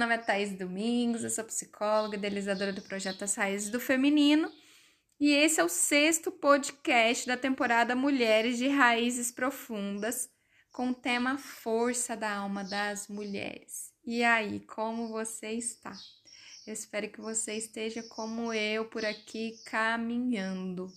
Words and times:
nome 0.00 0.14
é 0.14 0.18
Thaís 0.18 0.56
Domingos, 0.56 1.22
eu 1.22 1.28
sou 1.28 1.44
psicóloga, 1.44 2.16
idealizadora 2.16 2.72
do 2.72 2.80
projeto 2.80 3.22
As 3.22 3.34
Raízes 3.34 3.68
do 3.68 3.78
Feminino, 3.78 4.50
e 5.20 5.30
esse 5.30 5.60
é 5.60 5.64
o 5.64 5.68
sexto 5.68 6.32
podcast 6.32 7.26
da 7.26 7.36
temporada 7.36 7.94
Mulheres 7.94 8.56
de 8.56 8.66
Raízes 8.66 9.30
Profundas, 9.30 10.30
com 10.72 10.88
o 10.88 10.94
tema 10.94 11.36
Força 11.36 12.16
da 12.16 12.34
Alma 12.34 12.64
das 12.64 13.08
Mulheres. 13.08 13.92
E 14.02 14.24
aí, 14.24 14.60
como 14.60 15.08
você 15.08 15.52
está? 15.52 15.92
Eu 16.66 16.72
espero 16.72 17.10
que 17.10 17.20
você 17.20 17.58
esteja 17.58 18.02
como 18.04 18.54
eu 18.54 18.86
por 18.86 19.04
aqui 19.04 19.60
caminhando. 19.66 20.90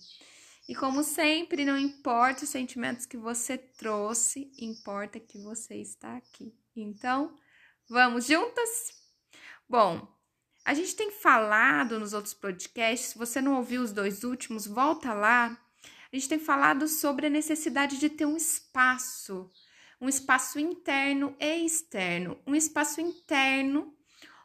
E 0.66 0.74
como 0.74 1.02
sempre, 1.02 1.66
não 1.66 1.76
importa 1.76 2.44
os 2.44 2.48
sentimentos 2.48 3.04
que 3.04 3.18
você 3.18 3.58
trouxe, 3.58 4.50
importa 4.58 5.20
que 5.20 5.36
você 5.36 5.74
está 5.74 6.16
aqui. 6.16 6.54
Então, 6.74 7.36
Vamos 7.88 8.26
juntas? 8.26 9.03
Bom, 9.68 10.06
a 10.64 10.74
gente 10.74 10.94
tem 10.94 11.10
falado 11.10 11.98
nos 11.98 12.12
outros 12.12 12.34
podcasts, 12.34 13.10
se 13.10 13.18
você 13.18 13.40
não 13.40 13.56
ouviu 13.56 13.82
os 13.82 13.92
dois 13.92 14.24
últimos, 14.24 14.66
volta 14.66 15.12
lá. 15.12 15.58
A 16.12 16.16
gente 16.16 16.28
tem 16.28 16.38
falado 16.38 16.86
sobre 16.86 17.26
a 17.26 17.30
necessidade 17.30 17.98
de 17.98 18.08
ter 18.08 18.24
um 18.24 18.36
espaço, 18.36 19.50
um 20.00 20.08
espaço 20.08 20.58
interno 20.60 21.34
e 21.40 21.66
externo. 21.66 22.38
Um 22.46 22.54
espaço 22.54 23.00
interno 23.00 23.94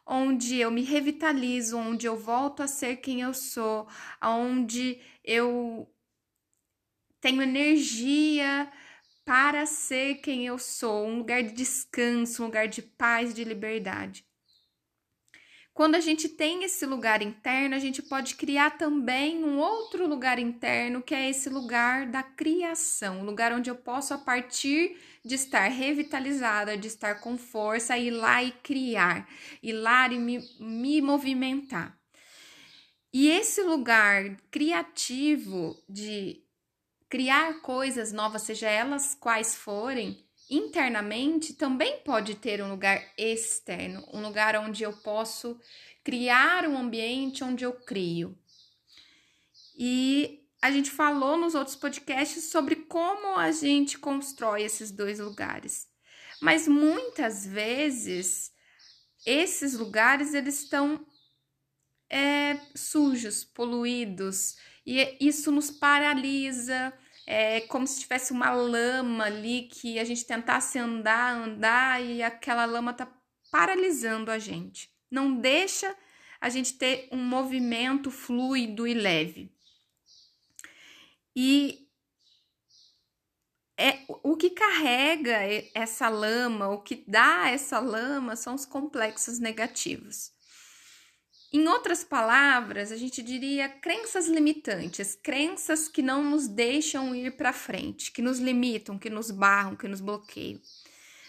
onde 0.06 0.56
eu 0.56 0.70
me 0.70 0.82
revitalizo, 0.82 1.76
onde 1.78 2.06
eu 2.06 2.16
volto 2.16 2.62
a 2.62 2.66
ser 2.66 2.96
quem 2.96 3.20
eu 3.20 3.32
sou, 3.32 3.86
onde 4.22 5.00
eu 5.22 5.88
tenho 7.20 7.42
energia 7.42 8.70
para 9.24 9.66
ser 9.66 10.16
quem 10.16 10.46
eu 10.46 10.58
sou, 10.58 11.06
um 11.06 11.18
lugar 11.18 11.42
de 11.42 11.52
descanso, 11.52 12.42
um 12.42 12.46
lugar 12.46 12.66
de 12.66 12.82
paz, 12.82 13.32
de 13.32 13.44
liberdade. 13.44 14.29
Quando 15.80 15.94
a 15.94 16.00
gente 16.00 16.28
tem 16.28 16.62
esse 16.62 16.84
lugar 16.84 17.22
interno, 17.22 17.74
a 17.74 17.78
gente 17.78 18.02
pode 18.02 18.34
criar 18.34 18.76
também 18.76 19.42
um 19.42 19.58
outro 19.58 20.06
lugar 20.06 20.38
interno, 20.38 21.00
que 21.00 21.14
é 21.14 21.30
esse 21.30 21.48
lugar 21.48 22.04
da 22.04 22.22
criação, 22.22 23.20
um 23.20 23.24
lugar 23.24 23.50
onde 23.50 23.70
eu 23.70 23.74
posso, 23.74 24.12
a 24.12 24.18
partir 24.18 24.98
de 25.24 25.36
estar 25.36 25.66
revitalizada, 25.68 26.76
de 26.76 26.86
estar 26.86 27.22
com 27.22 27.38
força, 27.38 27.96
ir 27.96 28.10
lá 28.10 28.44
e 28.44 28.52
criar, 28.52 29.26
ir 29.62 29.72
lá 29.72 30.06
e 30.08 30.18
me, 30.18 30.46
me 30.60 31.00
movimentar. 31.00 31.98
E 33.10 33.30
esse 33.30 33.62
lugar 33.62 34.36
criativo 34.50 35.82
de 35.88 36.44
criar 37.08 37.62
coisas 37.62 38.12
novas, 38.12 38.42
seja 38.42 38.68
elas 38.68 39.16
quais 39.18 39.56
forem, 39.56 40.28
internamente 40.50 41.54
também 41.54 41.98
pode 41.98 42.34
ter 42.34 42.62
um 42.62 42.68
lugar 42.68 43.00
externo, 43.16 44.04
um 44.12 44.20
lugar 44.20 44.56
onde 44.56 44.82
eu 44.82 44.92
posso 44.92 45.58
criar 46.02 46.66
um 46.66 46.76
ambiente 46.76 47.44
onde 47.44 47.64
eu 47.64 47.72
crio. 47.72 48.36
E 49.78 50.44
a 50.60 50.70
gente 50.70 50.90
falou 50.90 51.38
nos 51.38 51.54
outros 51.54 51.76
podcasts 51.76 52.44
sobre 52.44 52.76
como 52.76 53.38
a 53.38 53.50
gente 53.52 53.98
constrói 53.98 54.62
esses 54.62 54.90
dois 54.90 55.18
lugares. 55.18 55.88
Mas 56.40 56.66
muitas 56.66 57.46
vezes 57.46 58.52
esses 59.24 59.74
lugares 59.74 60.34
eles 60.34 60.62
estão 60.62 61.06
é, 62.08 62.58
sujos, 62.74 63.44
poluídos, 63.44 64.56
e 64.84 65.16
isso 65.20 65.52
nos 65.52 65.70
paralisa, 65.70 66.92
é 67.32 67.60
como 67.60 67.86
se 67.86 68.00
tivesse 68.00 68.32
uma 68.32 68.50
lama 68.50 69.26
ali 69.26 69.68
que 69.68 70.00
a 70.00 70.04
gente 70.04 70.26
tentasse 70.26 70.80
andar, 70.80 71.32
andar 71.32 72.02
e 72.02 72.24
aquela 72.24 72.64
lama 72.64 72.92
tá 72.92 73.08
paralisando 73.52 74.32
a 74.32 74.38
gente. 74.40 74.90
Não 75.08 75.36
deixa 75.36 75.96
a 76.40 76.48
gente 76.48 76.76
ter 76.76 77.08
um 77.12 77.24
movimento 77.24 78.10
fluido 78.10 78.84
e 78.84 78.94
leve. 78.94 79.54
E 81.36 81.88
é 83.78 84.00
o 84.24 84.36
que 84.36 84.50
carrega 84.50 85.38
essa 85.72 86.08
lama, 86.08 86.68
o 86.68 86.82
que 86.82 87.04
dá 87.06 87.48
essa 87.48 87.78
lama 87.78 88.34
são 88.34 88.56
os 88.56 88.66
complexos 88.66 89.38
negativos. 89.38 90.32
Em 91.52 91.66
outras 91.66 92.04
palavras, 92.04 92.92
a 92.92 92.96
gente 92.96 93.22
diria 93.22 93.68
crenças 93.68 94.28
limitantes, 94.28 95.18
crenças 95.20 95.88
que 95.88 96.00
não 96.00 96.22
nos 96.22 96.46
deixam 96.46 97.12
ir 97.12 97.36
para 97.36 97.52
frente, 97.52 98.12
que 98.12 98.22
nos 98.22 98.38
limitam, 98.38 98.96
que 98.96 99.10
nos 99.10 99.32
barram, 99.32 99.74
que 99.74 99.88
nos 99.88 100.00
bloqueiam. 100.00 100.60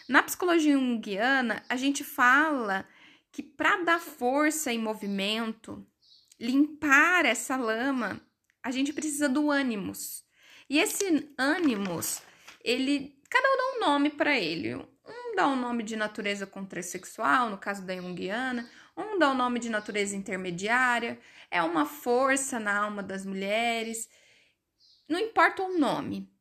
Na 0.08 0.22
psicologia 0.22 0.74
junguiana, 0.74 1.64
a 1.68 1.76
gente 1.76 2.04
fala 2.04 2.88
que 3.32 3.42
para 3.42 3.84
dar 3.84 4.00
força 4.00 4.72
e 4.72 4.78
movimento, 4.78 5.84
limpar 6.40 7.26
essa 7.26 7.56
lama, 7.56 8.22
a 8.62 8.70
gente 8.70 8.94
precisa 8.94 9.28
do 9.28 9.50
ânimos. 9.50 10.24
E 10.70 10.80
esse 10.80 11.34
ânimos, 11.36 12.22
ele, 12.64 13.20
cada 13.28 13.48
um 13.48 13.58
dá 13.58 13.64
um 13.64 13.90
nome 13.90 14.10
para 14.12 14.38
ele. 14.38 14.76
Um 14.76 15.36
dá 15.36 15.48
o 15.48 15.54
um 15.54 15.56
nome 15.56 15.82
de 15.82 15.96
natureza 15.96 16.46
contrassexual, 16.46 17.50
no 17.50 17.58
caso 17.58 17.84
da 17.84 17.96
junguiana, 17.96 18.70
um 18.98 19.18
dá 19.18 19.32
o 19.32 19.36
nome 19.36 19.60
de 19.60 19.70
natureza 19.70 20.16
intermediária, 20.16 21.20
é 21.50 21.62
uma 21.62 21.86
força 21.86 22.60
na 22.60 22.78
alma 22.78 23.02
das 23.04 23.26
mulheres. 23.26 24.10
Não 25.08 25.20
importa 25.20 25.64
o 25.64 25.78
nome, 25.78 26.32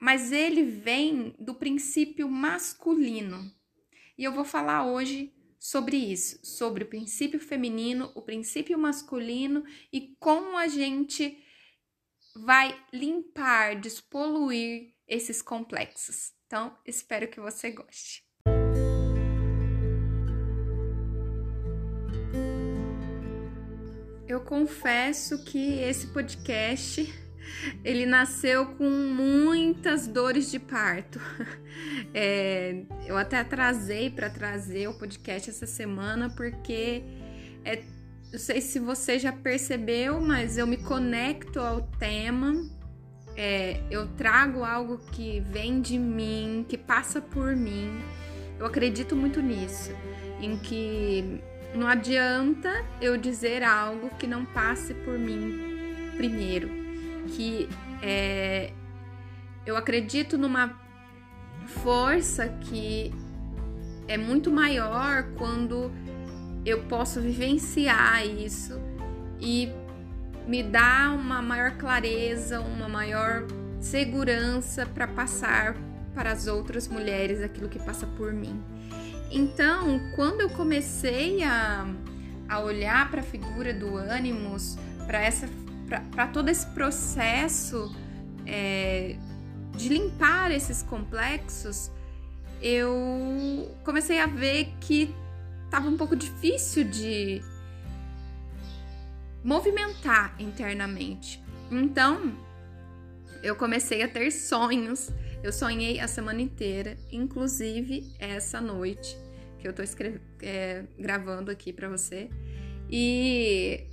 mas 0.00 0.32
ele 0.32 0.64
vem 0.64 1.34
do 1.38 1.54
princípio 1.54 2.28
masculino. 2.28 3.52
E 4.16 4.24
eu 4.24 4.32
vou 4.32 4.44
falar 4.44 4.84
hoje 4.84 5.34
sobre 5.58 5.96
isso, 5.96 6.44
sobre 6.44 6.84
o 6.84 6.88
princípio 6.88 7.38
feminino, 7.38 8.10
o 8.14 8.22
princípio 8.22 8.78
masculino 8.78 9.64
e 9.92 10.16
como 10.18 10.56
a 10.56 10.66
gente 10.66 11.40
vai 12.34 12.76
limpar, 12.92 13.80
despoluir 13.80 14.94
esses 15.06 15.40
complexos. 15.40 16.32
Então, 16.46 16.76
espero 16.84 17.28
que 17.28 17.40
você 17.40 17.70
goste. 17.70 18.24
Confesso 24.52 25.42
que 25.44 25.80
esse 25.80 26.08
podcast 26.08 27.10
ele 27.82 28.04
nasceu 28.04 28.66
com 28.66 28.84
muitas 28.84 30.06
dores 30.06 30.50
de 30.50 30.58
parto. 30.58 31.18
É, 32.14 32.82
eu 33.06 33.16
até 33.16 33.38
atrasei 33.38 34.10
para 34.10 34.28
trazer 34.28 34.88
o 34.88 34.94
podcast 34.94 35.48
essa 35.48 35.66
semana 35.66 36.28
porque 36.28 37.02
é, 37.64 37.82
não 38.30 38.38
sei 38.38 38.60
se 38.60 38.78
você 38.78 39.18
já 39.18 39.32
percebeu, 39.32 40.20
mas 40.20 40.58
eu 40.58 40.66
me 40.66 40.76
conecto 40.76 41.58
ao 41.58 41.80
tema. 41.98 42.52
É, 43.34 43.80
eu 43.90 44.06
trago 44.08 44.62
algo 44.64 44.98
que 45.12 45.40
vem 45.40 45.80
de 45.80 45.98
mim, 45.98 46.66
que 46.68 46.76
passa 46.76 47.22
por 47.22 47.56
mim. 47.56 48.02
Eu 48.58 48.66
acredito 48.66 49.16
muito 49.16 49.40
nisso, 49.40 49.92
em 50.38 50.58
que 50.58 51.40
não 51.74 51.86
adianta 51.86 52.84
eu 53.00 53.16
dizer 53.16 53.62
algo 53.62 54.10
que 54.18 54.26
não 54.26 54.44
passe 54.44 54.94
por 54.94 55.18
mim 55.18 56.12
primeiro. 56.16 56.68
Que 57.28 57.68
é, 58.02 58.72
eu 59.64 59.76
acredito 59.76 60.36
numa 60.36 60.78
força 61.66 62.48
que 62.48 63.12
é 64.08 64.16
muito 64.16 64.50
maior 64.50 65.24
quando 65.36 65.90
eu 66.64 66.82
posso 66.84 67.20
vivenciar 67.20 68.26
isso 68.26 68.80
e 69.40 69.68
me 70.46 70.62
dá 70.62 71.12
uma 71.12 71.40
maior 71.40 71.76
clareza, 71.76 72.60
uma 72.60 72.88
maior 72.88 73.44
segurança 73.80 74.86
para 74.86 75.06
passar 75.06 75.74
para 76.14 76.30
as 76.30 76.46
outras 76.46 76.86
mulheres 76.88 77.40
aquilo 77.40 77.68
que 77.68 77.78
passa 77.78 78.06
por 78.06 78.32
mim. 78.32 78.62
Então, 79.32 79.98
quando 80.14 80.42
eu 80.42 80.50
comecei 80.50 81.42
a, 81.42 81.86
a 82.48 82.60
olhar 82.60 83.10
para 83.10 83.20
a 83.20 83.24
figura 83.24 83.72
do 83.72 83.96
ânimos, 83.96 84.76
para 86.10 86.26
todo 86.26 86.50
esse 86.50 86.66
processo 86.66 87.94
é, 88.46 89.16
de 89.74 89.88
limpar 89.88 90.50
esses 90.50 90.82
complexos, 90.82 91.90
eu 92.60 93.74
comecei 93.84 94.20
a 94.20 94.26
ver 94.26 94.74
que 94.80 95.14
estava 95.64 95.88
um 95.88 95.96
pouco 95.96 96.14
difícil 96.14 96.84
de 96.84 97.42
movimentar 99.42 100.34
internamente. 100.38 101.42
Então, 101.70 102.36
eu 103.42 103.56
comecei 103.56 104.02
a 104.02 104.08
ter 104.08 104.30
sonhos. 104.30 105.10
Eu 105.42 105.52
sonhei 105.52 105.98
a 105.98 106.06
semana 106.06 106.40
inteira, 106.40 106.96
inclusive 107.10 108.14
essa 108.18 108.60
noite 108.60 109.18
que 109.58 109.66
eu 109.66 109.72
tô 109.72 109.82
é, 110.40 110.84
gravando 110.98 111.50
aqui 111.50 111.72
para 111.72 111.88
você. 111.88 112.30
E 112.88 113.84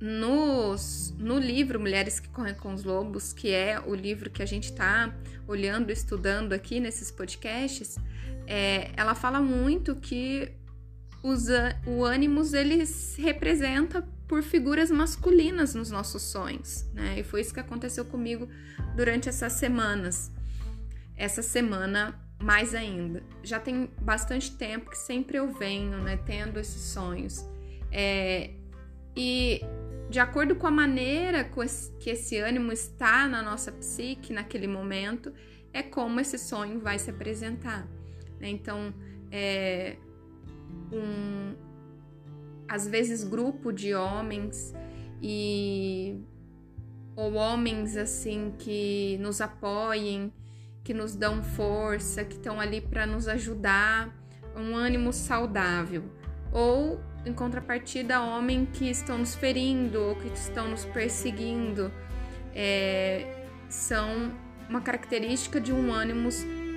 nos, 0.00 1.14
no 1.16 1.38
livro 1.38 1.78
Mulheres 1.78 2.18
que 2.18 2.28
Correm 2.28 2.54
com 2.54 2.74
os 2.74 2.82
Lobos, 2.82 3.32
que 3.32 3.50
é 3.50 3.80
o 3.80 3.94
livro 3.94 4.28
que 4.28 4.42
a 4.42 4.46
gente 4.46 4.64
está 4.64 5.14
olhando, 5.46 5.90
estudando 5.92 6.52
aqui 6.52 6.80
nesses 6.80 7.10
podcasts, 7.10 7.96
é, 8.46 8.90
ela 8.96 9.14
fala 9.14 9.40
muito 9.40 9.94
que 9.94 10.50
os, 11.22 11.46
o 11.86 12.04
ânimos 12.04 12.52
ele 12.52 12.84
se 12.84 13.22
representa 13.22 14.06
por 14.26 14.42
figuras 14.42 14.90
masculinas 14.90 15.74
nos 15.74 15.90
nossos 15.90 16.22
sonhos, 16.22 16.84
né? 16.92 17.20
E 17.20 17.22
foi 17.22 17.40
isso 17.40 17.54
que 17.54 17.60
aconteceu 17.60 18.04
comigo 18.04 18.48
durante 18.96 19.28
essas 19.28 19.54
semanas. 19.54 20.32
Essa 21.16 21.42
semana 21.42 22.20
mais 22.38 22.74
ainda. 22.74 23.22
Já 23.42 23.58
tem 23.58 23.90
bastante 24.00 24.52
tempo 24.56 24.90
que 24.90 24.98
sempre 24.98 25.38
eu 25.38 25.48
venho, 25.48 25.98
né, 25.98 26.18
tendo 26.18 26.58
esses 26.58 26.82
sonhos. 26.82 27.46
É, 27.90 28.50
e 29.16 29.60
de 30.10 30.20
acordo 30.20 30.54
com 30.54 30.66
a 30.66 30.70
maneira 30.70 31.48
que 31.98 32.10
esse 32.10 32.38
ânimo 32.38 32.72
está 32.72 33.26
na 33.26 33.42
nossa 33.42 33.72
psique 33.72 34.32
naquele 34.32 34.66
momento, 34.66 35.32
é 35.72 35.82
como 35.82 36.20
esse 36.20 36.38
sonho 36.38 36.78
vai 36.80 36.98
se 36.98 37.10
apresentar. 37.10 37.86
Né? 38.38 38.48
Então, 38.50 38.94
é 39.30 39.96
um, 40.92 41.54
às 42.68 42.86
vezes 42.86 43.24
grupo 43.24 43.72
de 43.72 43.94
homens 43.94 44.74
e 45.22 46.20
ou 47.14 47.34
homens 47.34 47.96
assim 47.96 48.52
que 48.58 49.16
nos 49.20 49.40
apoiem, 49.40 50.32
que 50.84 50.92
nos 50.92 51.16
dão 51.16 51.42
força, 51.42 52.24
que 52.24 52.34
estão 52.34 52.60
ali 52.60 52.80
para 52.80 53.06
nos 53.06 53.26
ajudar, 53.26 54.14
um 54.54 54.76
ânimo 54.76 55.12
saudável. 55.12 56.04
Ou 56.52 57.00
em 57.24 57.32
contrapartida, 57.32 58.20
homens 58.20 58.68
que 58.72 58.88
estão 58.88 59.18
nos 59.18 59.34
ferindo 59.34 60.00
ou 60.00 60.14
que 60.14 60.28
estão 60.28 60.68
nos 60.68 60.84
perseguindo, 60.84 61.90
é, 62.54 63.44
são 63.68 64.32
uma 64.68 64.80
característica 64.80 65.60
de 65.60 65.72
um 65.72 65.92
ânimo 65.92 66.28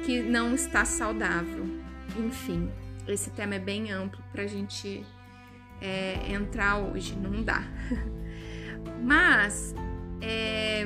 que 0.05 0.21
não 0.21 0.55
está 0.55 0.85
saudável. 0.85 1.65
Enfim, 2.17 2.69
esse 3.07 3.29
tema 3.31 3.55
é 3.55 3.59
bem 3.59 3.91
amplo 3.91 4.23
para 4.31 4.43
a 4.43 4.47
gente 4.47 5.05
é, 5.81 6.31
entrar 6.31 6.77
hoje, 6.77 7.15
não 7.15 7.43
dá. 7.43 7.63
Mas 9.01 9.73
é, 10.21 10.85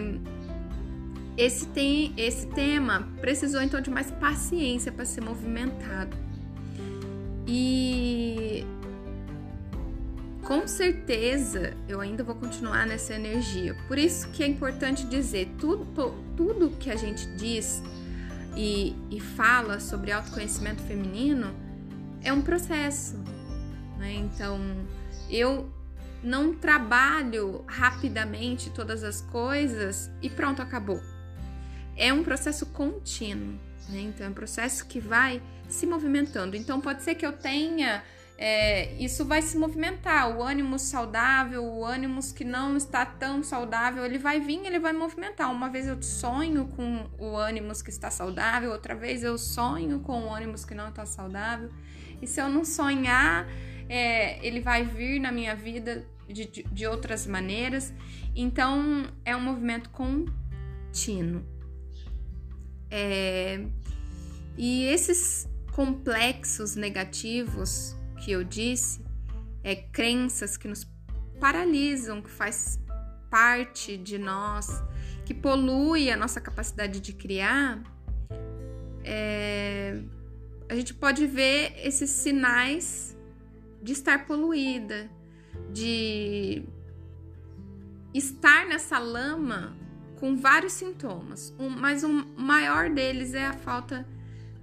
esse, 1.37 1.67
tem, 1.67 2.13
esse 2.15 2.47
tema 2.47 3.07
precisou 3.19 3.61
então 3.61 3.81
de 3.81 3.89
mais 3.89 4.11
paciência 4.11 4.91
para 4.91 5.05
ser 5.05 5.21
movimentado. 5.21 6.15
E 7.47 8.65
com 10.43 10.67
certeza 10.67 11.73
eu 11.87 11.99
ainda 11.99 12.23
vou 12.23 12.35
continuar 12.35 12.85
nessa 12.85 13.13
energia. 13.13 13.75
Por 13.87 13.97
isso 13.97 14.29
que 14.29 14.43
é 14.43 14.47
importante 14.47 15.05
dizer 15.05 15.49
tudo, 15.57 15.85
tudo 16.35 16.69
que 16.77 16.91
a 16.91 16.95
gente 16.95 17.25
diz 17.35 17.81
e, 18.55 18.95
e 19.09 19.19
fala 19.19 19.79
sobre 19.79 20.11
autoconhecimento 20.11 20.81
feminino 20.83 21.53
é 22.21 22.31
um 22.31 22.41
processo. 22.41 23.17
Né? 24.03 24.15
Então 24.15 24.59
eu 25.29 25.71
não 26.21 26.53
trabalho 26.53 27.63
rapidamente 27.65 28.69
todas 28.69 29.01
as 29.01 29.21
coisas 29.21 30.11
e 30.21 30.29
pronto, 30.29 30.61
acabou. 30.61 31.01
É 31.95 32.11
um 32.11 32.21
processo 32.21 32.65
contínuo, 32.65 33.57
né? 33.87 34.01
Então 34.01 34.27
é 34.27 34.29
um 34.29 34.33
processo 34.33 34.85
que 34.85 34.99
vai 34.99 35.41
se 35.69 35.85
movimentando. 35.85 36.57
Então 36.57 36.81
pode 36.81 37.01
ser 37.01 37.15
que 37.15 37.25
eu 37.25 37.31
tenha 37.31 38.03
é, 38.37 38.93
isso 38.95 39.23
vai 39.23 39.41
se 39.41 39.57
movimentar. 39.57 40.35
O 40.35 40.43
ânimo 40.43 40.77
saudável, 40.77 41.63
o 41.63 41.85
ânimo 41.85 42.19
que 42.33 42.43
não 42.43 42.75
está 42.75 43.05
tão 43.05 43.41
saudável, 43.41 44.03
ele 44.03 44.17
vai 44.17 44.41
vir, 44.41 44.65
ele 44.65 44.79
vai 44.79 44.91
movimentar. 44.91 45.49
Uma 45.49 45.69
vez 45.69 45.87
eu 45.87 46.01
sonho 46.01 46.67
com 46.75 47.09
o 47.17 47.37
ânimo 47.37 47.71
que 47.81 47.89
está 47.89 48.11
saudável, 48.11 48.71
outra 48.71 48.95
vez 48.95 49.23
eu 49.23 49.37
sonho 49.37 49.99
com 49.99 50.23
o 50.23 50.33
ânimo 50.33 50.55
que 50.55 50.75
não 50.75 50.89
está 50.89 51.05
saudável. 51.05 51.69
E 52.21 52.27
se 52.27 52.41
eu 52.41 52.49
não 52.49 52.65
sonhar, 52.65 53.47
é, 53.89 54.45
ele 54.45 54.59
vai 54.59 54.83
vir 54.83 55.19
na 55.19 55.31
minha 55.31 55.55
vida 55.55 56.05
de, 56.27 56.45
de, 56.45 56.63
de 56.63 56.87
outras 56.87 57.27
maneiras. 57.27 57.93
Então, 58.35 59.05
é 59.23 59.35
um 59.35 59.41
movimento 59.41 59.89
contínuo. 59.89 61.43
É, 62.89 63.65
e 64.57 64.85
esses 64.85 65.49
complexos 65.71 66.75
negativos 66.75 67.95
que 68.23 68.31
eu 68.31 68.43
disse, 68.43 69.03
é 69.63 69.75
crenças 69.75 70.55
que 70.55 70.67
nos 70.67 70.87
paralisam, 71.39 72.21
que 72.21 72.29
faz 72.29 72.79
parte 73.29 73.97
de 73.97 74.17
nós, 74.17 74.67
que 75.25 75.33
polui 75.33 76.09
a 76.09 76.15
nossa 76.15 76.39
capacidade 76.39 76.99
de 76.99 77.13
criar, 77.13 77.81
é, 79.03 79.99
a 80.69 80.75
gente 80.75 80.93
pode 80.93 81.27
ver 81.27 81.73
esses 81.77 82.09
sinais 82.09 83.17
de 83.83 83.91
estar 83.91 84.25
poluída, 84.25 85.09
de 85.71 86.63
estar 88.13 88.65
nessa 88.65 88.97
lama 88.97 89.77
com 90.19 90.37
vários 90.37 90.73
sintomas, 90.73 91.53
um, 91.59 91.69
mas 91.69 92.03
o 92.03 92.07
um 92.07 92.25
maior 92.37 92.89
deles 92.89 93.33
é 93.33 93.45
a 93.45 93.53
falta 93.53 94.07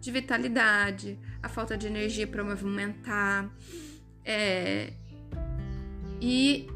de 0.01 0.11
vitalidade, 0.11 1.19
a 1.43 1.49
falta 1.51 1.77
de 1.77 1.87
energia 1.87 2.27
para 2.27 2.43
movimentar. 2.43 3.51
É, 4.25 4.95
e 6.19 6.67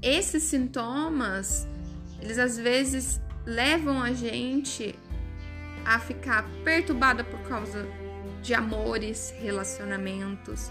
esses 0.00 0.44
sintomas, 0.44 1.68
eles 2.22 2.38
às 2.38 2.56
vezes 2.56 3.20
levam 3.44 4.02
a 4.02 4.12
gente 4.14 4.98
a 5.84 5.98
ficar 5.98 6.48
perturbada 6.64 7.22
por 7.22 7.40
causa 7.40 7.86
de 8.42 8.54
amores, 8.54 9.34
relacionamentos, 9.38 10.70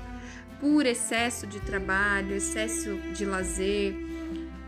por 0.60 0.86
excesso 0.86 1.46
de 1.46 1.60
trabalho, 1.60 2.36
excesso 2.36 2.98
de 3.14 3.26
lazer, 3.26 3.96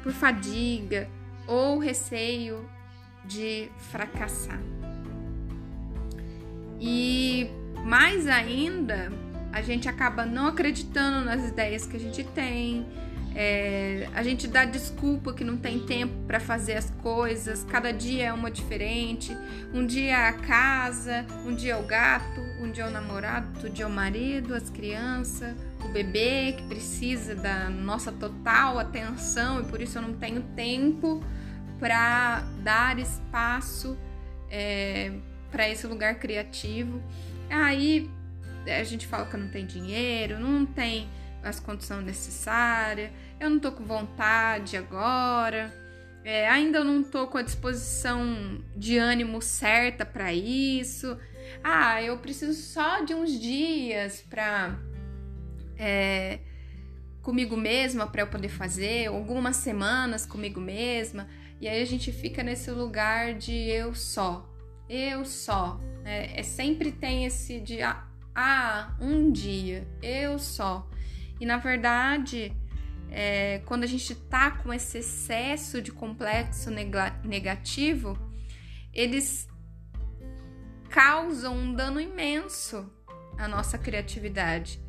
por 0.04 0.12
fadiga 0.12 1.10
ou 1.48 1.80
receio 1.80 2.70
de 3.26 3.70
fracassar. 3.92 4.62
E 6.80 7.50
mais 7.84 8.28
ainda, 8.28 9.12
a 9.58 9.62
gente 9.62 9.90
acaba 9.90 10.26
não 10.26 10.48
acreditando 10.48 11.26
nas 11.26 11.44
ideias 11.50 11.86
que 11.86 11.98
a 11.98 12.00
gente 12.00 12.24
tem, 12.24 12.86
é, 13.36 14.08
a 14.16 14.24
gente 14.24 14.48
dá 14.48 14.66
desculpa 14.66 15.34
que 15.34 15.44
não 15.44 15.58
tem 15.58 15.80
tempo 15.80 16.14
para 16.26 16.40
fazer 16.40 16.74
as 16.74 16.90
coisas, 17.02 17.64
cada 17.64 17.92
dia 17.92 18.26
é 18.26 18.34
uma 18.34 18.50
diferente. 18.50 19.36
Um 19.74 19.86
dia 19.86 20.12
é 20.12 20.28
a 20.28 20.34
casa, 20.34 21.26
um 21.46 21.54
dia 21.54 21.74
é 21.74 21.78
o 21.78 21.84
gato, 21.84 22.40
um 22.60 22.72
dia 22.72 22.86
é 22.86 22.88
o 22.88 22.92
namorado, 22.92 23.48
outro 23.54 23.70
dia 23.70 23.86
é 23.86 23.88
o 23.88 23.92
marido, 23.92 24.56
as 24.56 24.70
crianças, 24.70 25.56
o 25.84 25.88
bebê 25.90 26.56
que 26.58 26.64
precisa 26.68 27.36
da 27.36 27.70
nossa 27.70 28.12
total 28.12 28.80
atenção 28.80 29.62
e 29.62 29.66
por 29.66 29.82
isso 29.82 29.98
eu 29.98 30.02
não 30.04 30.14
tenho 30.14 30.42
tempo 30.56 31.24
para 31.80 32.42
dar 32.64 32.98
espaço 32.98 33.98
é, 34.50 35.12
para 35.52 35.68
esse 35.70 35.86
lugar 35.86 36.16
criativo. 36.16 37.02
Aí 37.50 38.10
a 38.70 38.84
gente 38.84 39.08
fala 39.08 39.26
que 39.26 39.38
não 39.38 39.50
tem 39.50 39.66
dinheiro, 39.66 40.40
não 40.40 40.66
tem 40.66 41.10
as 41.44 41.60
condições 41.60 42.04
necessárias, 42.04 43.12
eu 43.40 43.50
não 43.50 43.60
tô 43.60 43.72
com 43.72 43.86
vontade 43.86 44.76
agora, 44.76 45.74
é, 46.24 46.48
ainda 46.50 46.84
não 46.84 47.04
tô 47.04 47.28
com 47.28 47.38
a 47.38 47.42
disposição 47.42 48.62
de 48.76 48.98
ânimo 48.98 49.42
certa 49.42 50.06
para 50.06 50.34
isso. 50.34 51.18
Ah, 51.64 52.02
eu 52.04 52.18
preciso 52.18 52.54
só 52.54 53.02
de 53.02 53.14
uns 53.14 53.40
dias 53.40 54.22
para 54.30 54.78
é, 55.78 56.40
comigo 57.22 57.56
mesma 57.56 58.08
para 58.08 58.22
eu 58.22 58.28
poder 58.28 58.50
fazer, 58.50 59.08
algumas 59.08 59.58
semanas 59.58 60.26
comigo 60.26 60.60
mesma. 60.60 61.28
E 61.60 61.68
aí 61.68 61.82
a 61.82 61.86
gente 61.86 62.12
fica 62.12 62.44
nesse 62.44 62.72
lugar 62.72 63.34
de 63.34 63.54
eu 63.54 63.94
só, 63.94 64.50
eu 64.90 65.26
só. 65.26 65.80
É, 66.06 66.40
é 66.40 66.44
sempre 66.44 66.92
tem 66.92 67.26
esse 67.26 67.60
de 67.60 67.82
ah, 67.82 68.07
ah, 68.40 68.96
um 69.02 69.32
dia, 69.32 69.88
eu 70.00 70.38
só. 70.38 70.88
E 71.40 71.46
na 71.46 71.58
verdade, 71.58 72.56
é, 73.10 73.64
quando 73.66 73.84
a 73.84 73.88
gente 73.88 74.14
tá 74.14 74.52
com 74.52 74.72
esse 74.72 75.00
excesso 75.00 75.82
de 75.82 75.92
complexo 75.92 76.70
negativo, 77.24 78.16
eles 78.94 79.50
causam 80.88 81.58
um 81.58 81.74
dano 81.74 82.00
imenso 82.00 82.88
à 83.40 83.48
nossa 83.48 83.76
criatividade. 83.76 84.80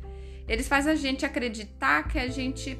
Eles 0.47 0.67
fazem 0.67 0.93
a 0.93 0.95
gente 0.95 1.25
acreditar 1.25 2.07
que 2.07 2.19
a 2.19 2.27
gente 2.27 2.77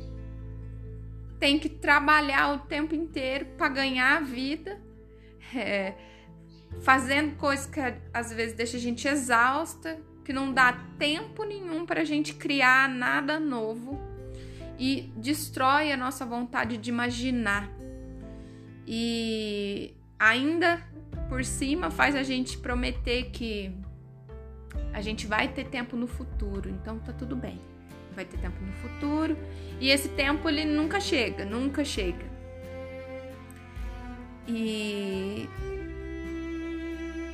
tem 1.40 1.58
que 1.58 1.68
trabalhar 1.68 2.54
o 2.54 2.60
tempo 2.60 2.94
inteiro 2.94 3.48
para 3.58 3.70
ganhar 3.70 4.18
a 4.18 4.22
vida, 4.22 4.80
é, 5.56 5.96
fazendo 6.84 7.36
coisas 7.38 7.66
que 7.66 7.80
às 8.14 8.32
vezes 8.32 8.56
deixa 8.56 8.78
a 8.78 8.80
gente 8.80 9.08
exausta, 9.08 10.00
que 10.30 10.34
não 10.34 10.54
dá 10.54 10.74
tempo 11.00 11.44
nenhum 11.44 11.88
para 11.88 12.02
a 12.02 12.06
gente 12.06 12.36
criar 12.36 12.88
nada 12.88 13.40
novo 13.40 14.00
e 14.78 15.12
destrói 15.18 15.92
a 15.92 15.98
nossa 15.98 16.24
vontade 16.24 16.78
de 16.78 16.92
imaginar. 16.92 17.68
E 18.86 19.92
ainda 20.20 20.88
por 21.30 21.44
cima 21.44 21.90
faz 21.90 22.16
a 22.16 22.22
gente 22.22 22.60
prometer 22.60 23.32
que 23.32 23.76
a 24.94 25.02
gente 25.02 25.26
vai 25.26 25.48
ter 25.48 25.64
tempo 25.64 25.98
no 25.98 26.06
futuro, 26.06 26.70
então 26.70 27.00
tá 27.00 27.12
tudo 27.12 27.36
bem. 27.36 27.60
vai 28.16 28.24
ter 28.24 28.38
tempo 28.38 28.64
no 28.64 28.74
futuro. 28.74 29.36
E 29.80 29.90
esse 29.90 30.10
tempo 30.10 30.48
ele 30.48 30.64
nunca 30.64 31.00
chega, 31.00 31.44
nunca 31.44 31.84
chega. 31.84 32.30
E 34.48 35.50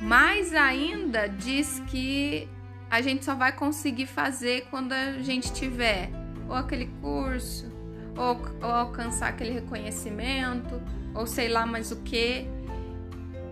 mais 0.00 0.54
ainda 0.54 1.26
diz 1.26 1.78
que 1.88 2.48
a 2.90 3.00
gente 3.02 3.24
só 3.24 3.34
vai 3.34 3.52
conseguir 3.52 4.06
fazer 4.06 4.66
quando 4.70 4.92
a 4.92 5.20
gente 5.20 5.52
tiver 5.52 6.10
ou 6.48 6.54
aquele 6.54 6.86
curso, 7.00 7.66
ou, 8.16 8.40
ou 8.62 8.70
alcançar 8.70 9.28
aquele 9.28 9.50
reconhecimento, 9.50 10.80
ou 11.14 11.26
sei 11.26 11.48
lá 11.48 11.66
mais 11.66 11.90
o 11.90 11.96
que. 11.96 12.46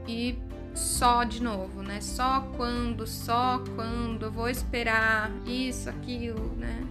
E 0.07 0.39
só 0.75 1.25
de 1.25 1.43
novo, 1.43 1.83
né? 1.83 2.01
Só 2.01 2.41
quando, 2.57 3.07
só 3.07 3.63
quando 3.75 4.31
vou 4.31 4.49
esperar 4.49 5.31
isso, 5.47 5.89
aquilo, 5.89 6.55
né? 6.57 6.87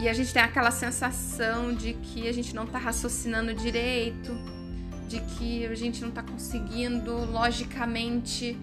E 0.00 0.08
a 0.08 0.12
gente 0.12 0.32
tem 0.32 0.42
aquela 0.42 0.72
sensação 0.72 1.72
de 1.72 1.94
que 1.94 2.26
a 2.26 2.32
gente 2.32 2.54
não 2.54 2.66
tá 2.66 2.78
raciocinando 2.78 3.54
direito, 3.54 4.32
de 5.06 5.20
que 5.20 5.64
a 5.66 5.74
gente 5.74 6.02
não 6.02 6.10
tá 6.10 6.22
conseguindo 6.22 7.14
logicamente 7.30 8.58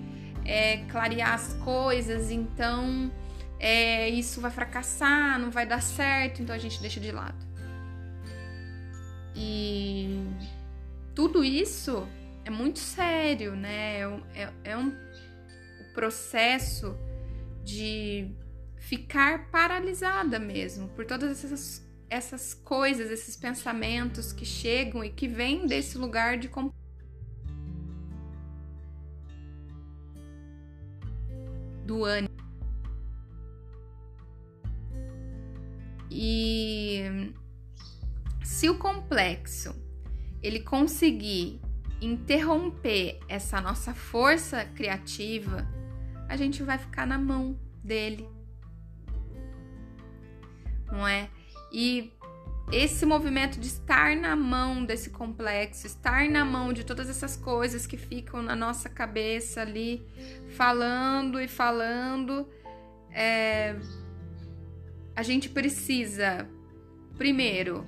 é, 0.49 0.77
clarear 0.89 1.35
as 1.35 1.53
coisas, 1.63 2.31
então 2.31 3.11
é, 3.59 4.09
isso 4.09 4.41
vai 4.41 4.49
fracassar, 4.49 5.37
não 5.37 5.51
vai 5.51 5.63
dar 5.63 5.79
certo, 5.79 6.41
então 6.41 6.55
a 6.55 6.57
gente 6.57 6.81
deixa 6.81 6.99
de 6.99 7.11
lado. 7.11 7.37
E 9.35 10.23
tudo 11.13 11.43
isso 11.43 12.07
é 12.43 12.49
muito 12.49 12.79
sério, 12.79 13.55
né? 13.55 13.99
É, 13.99 14.09
é, 14.33 14.53
é 14.71 14.77
um 14.77 14.91
processo 15.93 16.97
de 17.63 18.31
ficar 18.77 19.51
paralisada 19.51 20.39
mesmo 20.39 20.87
por 20.89 21.05
todas 21.05 21.43
essas, 21.43 21.87
essas 22.09 22.55
coisas, 22.55 23.11
esses 23.11 23.35
pensamentos 23.35 24.33
que 24.33 24.45
chegam 24.45 25.03
e 25.03 25.11
que 25.11 25.27
vêm 25.27 25.67
desse 25.67 25.95
lugar 25.95 26.39
de 26.39 26.49
do 31.89 32.05
ânimo. 32.05 32.29
E 36.11 37.33
se 38.43 38.69
o 38.69 38.77
complexo 38.77 39.73
ele 40.43 40.59
conseguir 40.59 41.59
interromper 41.99 43.19
essa 43.27 43.59
nossa 43.59 43.95
força 43.95 44.63
criativa, 44.65 45.67
a 46.27 46.37
gente 46.37 46.61
vai 46.61 46.77
ficar 46.77 47.07
na 47.07 47.17
mão 47.17 47.59
dele. 47.83 48.29
Não 50.85 51.07
é? 51.07 51.27
E 51.73 52.13
esse 52.71 53.05
movimento 53.05 53.59
de 53.59 53.67
estar 53.67 54.15
na 54.15 54.35
mão 54.35 54.85
desse 54.85 55.09
complexo, 55.09 55.87
estar 55.87 56.29
na 56.29 56.45
mão 56.45 56.71
de 56.71 56.83
todas 56.83 57.09
essas 57.09 57.35
coisas 57.35 57.87
que 57.87 57.97
ficam 57.97 58.43
na 58.43 58.55
nossa 58.55 58.87
cabeça 58.87 59.61
ali, 59.61 60.05
falando 60.55 61.39
e 61.41 61.47
falando, 61.47 62.47
é... 63.11 63.75
a 65.15 65.23
gente 65.23 65.49
precisa, 65.49 66.47
primeiro, 67.17 67.83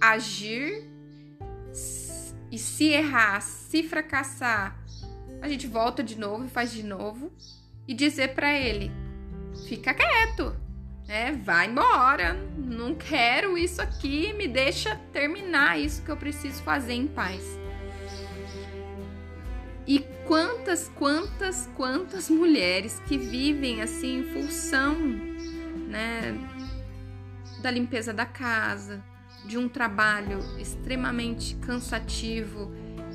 agir 0.00 0.88
e 2.50 2.58
se 2.58 2.86
errar, 2.86 3.40
se 3.42 3.82
fracassar, 3.82 4.82
a 5.42 5.48
gente 5.48 5.66
volta 5.66 6.02
de 6.02 6.18
novo 6.18 6.46
e 6.46 6.48
faz 6.48 6.72
de 6.72 6.82
novo 6.82 7.30
e 7.86 7.92
dizer 7.92 8.34
para 8.34 8.58
ele: 8.58 8.90
fica 9.68 9.92
quieto, 9.92 10.56
né? 11.06 11.32
Vai 11.44 11.68
embora, 11.68 12.34
não 12.56 12.94
quero 12.94 13.56
isso 13.56 13.80
aqui, 13.80 14.32
me 14.32 14.48
deixa 14.48 14.96
terminar 15.12 15.78
isso 15.78 16.02
que 16.02 16.10
eu 16.10 16.16
preciso 16.16 16.62
fazer 16.62 16.94
em 16.94 17.06
paz. 17.06 17.58
E 19.86 20.00
quantas, 20.26 20.90
quantas, 20.96 21.70
quantas 21.76 22.28
mulheres 22.28 23.00
que 23.06 23.16
vivem 23.16 23.82
assim 23.82 24.18
em 24.18 24.24
função, 24.24 24.96
né, 25.88 26.36
da 27.62 27.70
limpeza 27.70 28.12
da 28.12 28.26
casa, 28.26 29.02
de 29.44 29.56
um 29.56 29.68
trabalho 29.68 30.40
extremamente 30.58 31.54
cansativo 31.56 32.72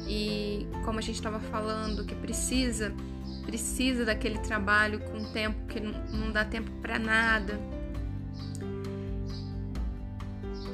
e 0.08 0.66
como 0.86 0.98
a 0.98 1.02
gente 1.02 1.16
estava 1.16 1.42
falando 1.42 2.06
que 2.06 2.16
precisa 2.16 2.94
precisa 3.46 4.06
daquele 4.06 4.38
trabalho 4.40 5.00
com 5.00 5.32
tempo 5.34 5.66
que 5.68 5.80
não, 5.80 5.92
não 6.08 6.32
dá 6.32 6.46
tempo 6.46 6.72
para 6.82 6.98
nada 6.98 7.60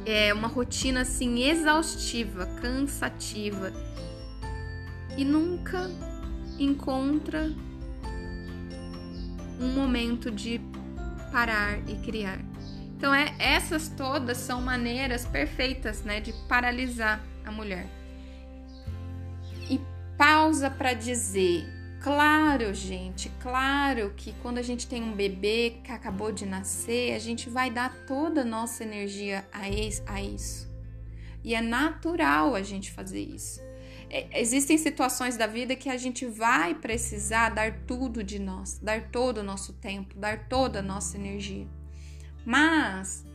é 0.06 0.34
uma 0.34 0.48
rotina 0.48 1.02
assim 1.02 1.44
exaustiva 1.44 2.46
cansativa 2.62 3.74
e 5.18 5.26
nunca 5.26 5.90
encontra 6.58 7.52
um 9.60 9.74
momento 9.74 10.32
de 10.32 10.62
parar 11.32 11.78
e 11.90 11.96
criar 11.98 12.40
então, 12.98 13.14
é, 13.14 13.32
essas 13.38 13.90
todas 13.90 14.38
são 14.38 14.60
maneiras 14.60 15.24
perfeitas 15.24 16.02
né, 16.02 16.20
de 16.20 16.34
paralisar 16.50 17.24
a 17.46 17.52
mulher. 17.52 17.86
E 19.70 19.80
pausa 20.18 20.68
para 20.72 20.94
dizer: 20.94 21.64
claro, 22.01 22.74
gente, 22.74 23.30
claro 23.42 24.13
que 24.16 24.34
quando 24.42 24.58
a 24.58 24.62
gente 24.62 24.88
tem 24.88 25.04
um 25.04 25.13
bebê 25.13 25.77
que 25.84 25.92
acabou 25.92 26.32
de 26.32 26.46
nascer, 26.46 27.13
a 27.13 27.20
gente 27.20 27.50
vai 27.50 27.70
dar 27.70 27.94
toda 28.06 28.42
a 28.42 28.46
nossa 28.46 28.84
energia 28.84 29.48
a 29.51 29.70
isso. 30.22 30.68
E 31.44 31.56
é 31.56 31.62
natural 31.62 32.56
a 32.56 32.62
gente 32.62 32.92
fazer 32.92 33.22
isso. 33.22 33.62
É, 34.10 34.39
existem 34.39 34.77
situações 34.77 35.36
da 35.36 35.48
vida 35.48 35.75
que 35.75 35.89
a 35.89 35.98
gente 35.98 36.25
vai 36.25 36.74
precisar 36.74 37.50
dar 37.50 37.80
tudo 37.86 38.24
de 38.24 38.39
nós, 38.39 38.80
dar 38.80 39.10
todo 39.10 39.39
o 39.39 39.44
nosso 39.44 39.74
tempo, 39.74 40.18
dar 40.18 40.48
toda 40.48 40.80
a 40.80 40.82
nossa 40.82 41.18
energia. 41.18 41.68
Mas 42.46 43.25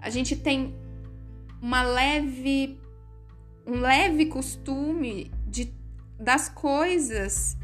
a 0.00 0.08
gente 0.08 0.34
tem 0.34 0.74
uma 1.60 1.82
leve 1.82 2.80
um 3.66 3.80
leve 3.80 4.26
costume 4.26 5.30
de 5.46 5.76
das 6.18 6.48
coisas 6.48 7.56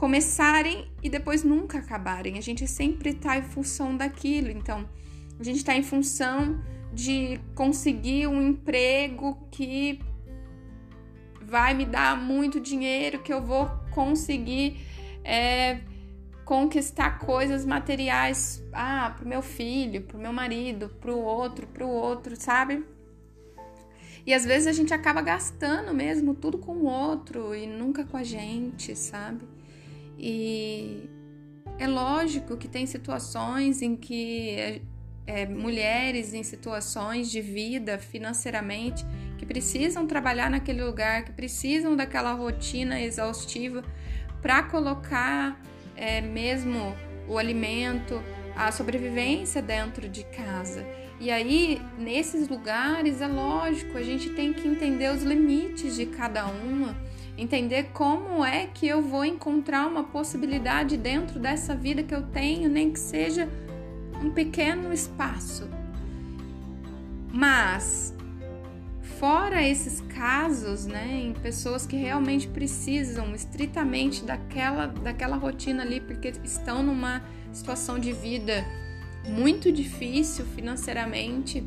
começarem 0.00 0.90
e 1.02 1.10
depois 1.10 1.44
nunca 1.44 1.76
acabarem. 1.76 2.38
A 2.38 2.40
gente 2.40 2.66
sempre 2.66 3.10
está 3.10 3.36
em 3.36 3.42
função 3.42 3.94
daquilo. 3.94 4.48
Então, 4.48 4.88
a 5.38 5.44
gente 5.44 5.58
está 5.58 5.76
em 5.76 5.82
função 5.82 6.58
de 6.90 7.38
conseguir 7.54 8.26
um 8.26 8.40
emprego 8.40 9.46
que 9.50 10.00
vai 11.42 11.74
me 11.74 11.84
dar 11.84 12.16
muito 12.16 12.58
dinheiro, 12.58 13.22
que 13.22 13.30
eu 13.30 13.42
vou 13.42 13.70
conseguir 13.90 14.80
é, 15.22 15.80
conquistar 16.46 17.18
coisas 17.18 17.66
materiais, 17.66 18.64
ah, 18.72 19.14
pro 19.14 19.28
meu 19.28 19.42
filho, 19.42 20.00
pro 20.00 20.16
meu 20.16 20.32
marido, 20.32 20.88
pro 20.98 21.18
outro, 21.18 21.66
pro 21.66 21.86
outro, 21.86 22.40
sabe? 22.40 22.82
E 24.24 24.32
às 24.32 24.46
vezes 24.46 24.66
a 24.66 24.72
gente 24.72 24.94
acaba 24.94 25.20
gastando 25.20 25.92
mesmo 25.92 26.34
tudo 26.34 26.56
com 26.56 26.72
o 26.72 26.84
outro 26.86 27.54
e 27.54 27.66
nunca 27.66 28.02
com 28.06 28.16
a 28.16 28.24
gente, 28.24 28.96
sabe? 28.96 29.59
E 30.22 31.08
é 31.78 31.88
lógico 31.88 32.58
que 32.58 32.68
tem 32.68 32.84
situações 32.84 33.80
em 33.80 33.96
que 33.96 34.50
é, 34.50 34.80
é, 35.26 35.46
mulheres 35.46 36.34
em 36.34 36.42
situações 36.42 37.30
de 37.30 37.40
vida 37.40 37.98
financeiramente 37.98 39.02
que 39.38 39.46
precisam 39.46 40.06
trabalhar 40.06 40.50
naquele 40.50 40.84
lugar, 40.84 41.24
que 41.24 41.32
precisam 41.32 41.96
daquela 41.96 42.34
rotina 42.34 43.00
exaustiva 43.00 43.82
para 44.42 44.62
colocar 44.64 45.58
é, 45.96 46.20
mesmo 46.20 46.94
o 47.26 47.38
alimento, 47.38 48.22
a 48.54 48.70
sobrevivência 48.70 49.62
dentro 49.62 50.06
de 50.06 50.24
casa. 50.24 50.86
E 51.18 51.30
aí, 51.30 51.80
nesses 51.98 52.48
lugares, 52.48 53.22
é 53.22 53.26
lógico, 53.26 53.96
a 53.96 54.02
gente 54.02 54.30
tem 54.30 54.52
que 54.52 54.68
entender 54.68 55.10
os 55.14 55.22
limites 55.22 55.96
de 55.96 56.06
cada 56.06 56.46
uma, 56.46 56.94
entender 57.40 57.90
como 57.92 58.44
é 58.44 58.66
que 58.66 58.86
eu 58.86 59.00
vou 59.00 59.24
encontrar 59.24 59.86
uma 59.86 60.04
possibilidade 60.04 60.96
dentro 60.96 61.40
dessa 61.40 61.74
vida 61.74 62.02
que 62.02 62.14
eu 62.14 62.22
tenho, 62.22 62.68
nem 62.68 62.92
que 62.92 62.98
seja 62.98 63.48
um 64.22 64.30
pequeno 64.30 64.92
espaço. 64.92 65.68
Mas 67.32 68.14
Fora 69.20 69.62
esses 69.62 70.00
casos, 70.00 70.86
né, 70.86 71.20
em 71.26 71.34
pessoas 71.34 71.84
que 71.84 71.94
realmente 71.94 72.48
precisam 72.48 73.34
estritamente 73.34 74.24
daquela, 74.24 74.86
daquela 74.86 75.36
rotina 75.36 75.82
ali, 75.82 76.00
porque 76.00 76.32
estão 76.42 76.82
numa 76.82 77.22
situação 77.52 77.98
de 77.98 78.14
vida 78.14 78.64
muito 79.28 79.70
difícil 79.70 80.46
financeiramente. 80.46 81.62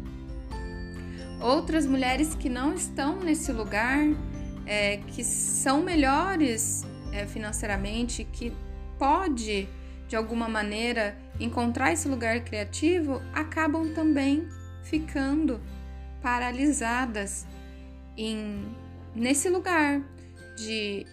Outras 1.39 1.85
mulheres 1.85 2.33
que 2.33 2.49
não 2.49 2.73
estão 2.73 3.19
nesse 3.19 3.51
lugar, 3.51 4.03
é, 4.65 4.97
que 4.97 5.23
são 5.23 5.81
melhores 5.81 6.83
é, 7.11 7.25
financeiramente, 7.25 8.23
que 8.23 8.53
pode 8.97 9.67
de 10.07 10.15
alguma 10.15 10.47
maneira 10.47 11.17
encontrar 11.39 11.91
esse 11.91 12.07
lugar 12.07 12.41
criativo 12.41 13.21
acabam 13.33 13.93
também 13.93 14.47
ficando 14.83 15.59
paralisadas 16.21 17.47
em 18.15 18.75
nesse 19.15 19.49
lugar 19.49 20.01
de 20.55 21.05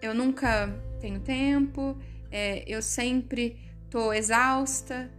eu 0.00 0.14
nunca 0.14 0.68
tenho 1.00 1.20
tempo, 1.20 1.96
é, 2.30 2.64
eu 2.66 2.82
sempre 2.82 3.58
tô 3.90 4.12
exausta 4.12 5.10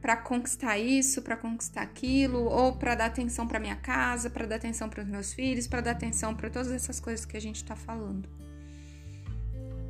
para 0.00 0.16
conquistar 0.16 0.78
isso, 0.78 1.22
para 1.22 1.36
conquistar 1.36 1.82
aquilo, 1.82 2.44
ou 2.44 2.72
para 2.76 2.94
dar 2.94 3.06
atenção 3.06 3.46
para 3.46 3.60
minha 3.60 3.76
casa, 3.76 4.30
para 4.30 4.46
dar 4.46 4.56
atenção 4.56 4.88
para 4.88 5.02
os 5.02 5.08
meus 5.08 5.32
filhos, 5.32 5.66
para 5.66 5.82
dar 5.82 5.90
atenção 5.92 6.34
para 6.34 6.48
todas 6.48 6.72
essas 6.72 6.98
coisas 6.98 7.26
que 7.26 7.36
a 7.36 7.40
gente 7.40 7.56
está 7.56 7.76
falando. 7.76 8.28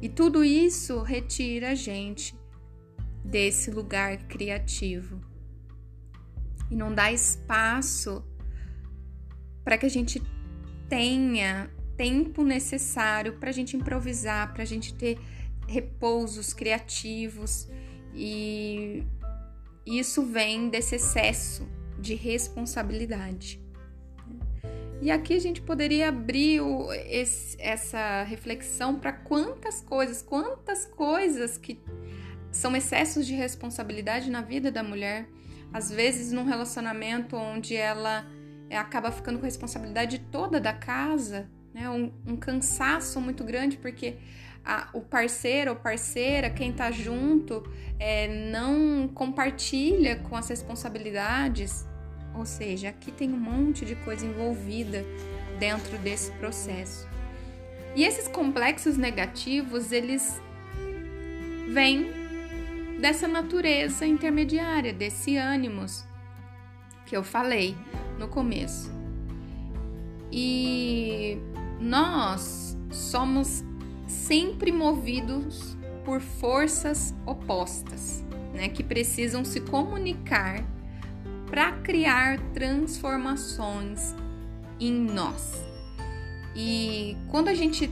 E 0.03 0.09
tudo 0.09 0.43
isso 0.43 1.03
retira 1.03 1.71
a 1.71 1.75
gente 1.75 2.35
desse 3.25 3.71
lugar 3.71 4.17
criativo 4.25 5.21
e 6.71 6.75
não 6.75 6.95
dá 6.95 7.13
espaço 7.13 8.25
para 9.63 9.77
que 9.77 9.87
a 9.87 9.91
gente 9.91 10.23
tenha 10.89 11.71
tempo 11.97 12.43
necessário 12.43 13.35
para 13.35 13.51
a 13.51 13.53
gente 13.53 13.77
improvisar, 13.77 14.53
para 14.53 14.63
a 14.63 14.67
gente 14.67 14.95
ter 14.95 15.19
repousos 15.69 16.55
criativos 16.55 17.69
e 18.15 19.05
isso 19.87 20.25
vem 20.25 20.69
desse 20.69 20.97
excesso 20.97 21.69
de 21.99 22.15
responsabilidade. 22.15 23.61
E 25.03 25.11
aqui 25.11 25.35
a 25.35 25.39
gente 25.39 25.63
poderia 25.63 26.09
abrir 26.09 26.61
o, 26.61 26.93
esse, 26.93 27.57
essa 27.59 28.23
reflexão 28.25 28.99
para 28.99 29.13
quantas 29.13 29.81
coisas, 29.81 30.21
quantas 30.21 30.85
coisas 30.85 31.57
que 31.57 31.81
são 32.51 32.77
excessos 32.77 33.27
de 33.27 33.35
responsabilidade 33.35 34.31
na 34.31 34.43
vida 34.43 34.71
da 34.71 34.83
mulher. 34.83 35.27
Às 35.73 35.91
vezes, 35.91 36.33
num 36.33 36.45
relacionamento 36.45 37.35
onde 37.37 37.75
ela 37.77 38.27
é, 38.69 38.77
acaba 38.77 39.11
ficando 39.11 39.39
com 39.39 39.45
a 39.45 39.49
responsabilidade 39.49 40.19
toda 40.31 40.61
da 40.61 40.73
casa, 40.73 41.51
né? 41.73 41.89
um, 41.89 42.13
um 42.27 42.37
cansaço 42.37 43.21
muito 43.21 43.43
grande, 43.43 43.79
porque 43.79 44.19
a, 44.65 44.89
o 44.93 45.01
parceiro 45.01 45.71
ou 45.71 45.77
parceira, 45.77 46.51
quem 46.51 46.73
tá 46.73 46.91
junto, 46.91 47.63
é, 47.99 48.51
não 48.51 49.09
compartilha 49.09 50.17
com 50.17 50.37
as 50.37 50.49
responsabilidades. 50.49 51.87
Ou 52.35 52.47
seja, 52.47 52.91
aqui 52.91 53.11
tem 53.11 53.33
um 53.33 53.39
monte 53.39 53.85
de 53.85 53.95
coisa 53.97 54.25
envolvida 54.25 55.05
dentro 55.59 55.99
desse 55.99 56.31
processo. 56.33 57.09
E 57.95 58.05
esses 58.05 58.29
complexos 58.29 58.97
negativos, 58.97 59.91
eles 59.91 60.41
vêm 61.69 62.11
dessa 63.01 63.27
natureza 63.27 64.07
intermediária, 64.07 64.93
desse 64.93 65.37
ânimos 65.37 66.05
que 67.07 67.17
eu 67.17 67.25
falei 67.25 67.77
no 68.19 68.29
começo. 68.29 68.91
E 70.31 71.37
nós 71.81 72.79
somos 72.91 73.65
sempre 74.11 74.73
movidos 74.73 75.77
por 76.05 76.21
forças 76.21 77.15
opostas, 77.25 78.25
né, 78.53 78.69
que 78.69 78.83
precisam 78.83 79.45
se 79.45 79.61
comunicar 79.61 80.65
para 81.49 81.73
criar 81.79 82.39
transformações 82.53 84.15
em 84.79 84.93
nós. 84.93 85.65
E 86.55 87.17
quando 87.29 87.49
a 87.49 87.55
gente 87.55 87.91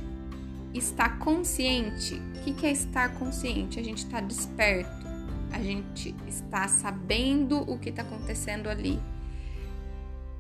está 0.75 1.09
consciente, 1.09 2.14
o 2.14 2.45
que, 2.45 2.53
que 2.53 2.66
é 2.66 2.73
estar 2.73 3.14
consciente? 3.19 3.79
A 3.79 3.83
gente 3.83 3.99
está 3.99 4.21
desperto, 4.21 5.07
a 5.53 5.61
gente 5.61 6.14
está 6.27 6.66
sabendo 6.69 7.59
o 7.71 7.79
que 7.79 7.90
está 7.90 8.03
acontecendo 8.03 8.69
ali. 8.69 8.99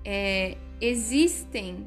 É, 0.04 0.56
existem 0.80 1.86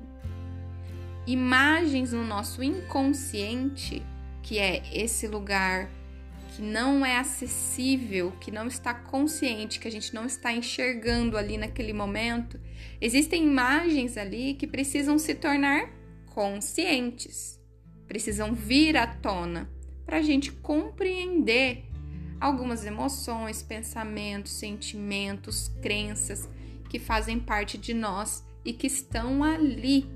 imagens 1.27 2.13
no 2.13 2.23
nosso 2.23 2.63
inconsciente, 2.63 4.01
que 4.41 4.57
é 4.57 4.81
esse 4.93 5.27
lugar 5.27 5.89
que 6.55 6.61
não 6.61 7.05
é 7.05 7.17
acessível, 7.17 8.33
que 8.39 8.51
não 8.51 8.67
está 8.67 8.93
consciente, 8.93 9.79
que 9.79 9.87
a 9.87 9.91
gente 9.91 10.13
não 10.13 10.25
está 10.25 10.51
enxergando 10.51 11.37
ali 11.37 11.57
naquele 11.57 11.93
momento, 11.93 12.59
existem 12.99 13.45
imagens 13.45 14.17
ali 14.17 14.53
que 14.55 14.67
precisam 14.67 15.17
se 15.17 15.33
tornar 15.33 15.89
conscientes, 16.33 17.59
precisam 18.07 18.53
vir 18.53 18.97
à 18.97 19.07
tona 19.07 19.69
para 20.05 20.17
a 20.17 20.21
gente 20.21 20.51
compreender 20.51 21.85
algumas 22.39 22.85
emoções, 22.85 23.61
pensamentos, 23.61 24.51
sentimentos, 24.53 25.69
crenças 25.81 26.49
que 26.89 26.99
fazem 26.99 27.39
parte 27.39 27.77
de 27.77 27.93
nós 27.93 28.43
e 28.65 28.73
que 28.73 28.87
estão 28.87 29.43
ali 29.43 30.09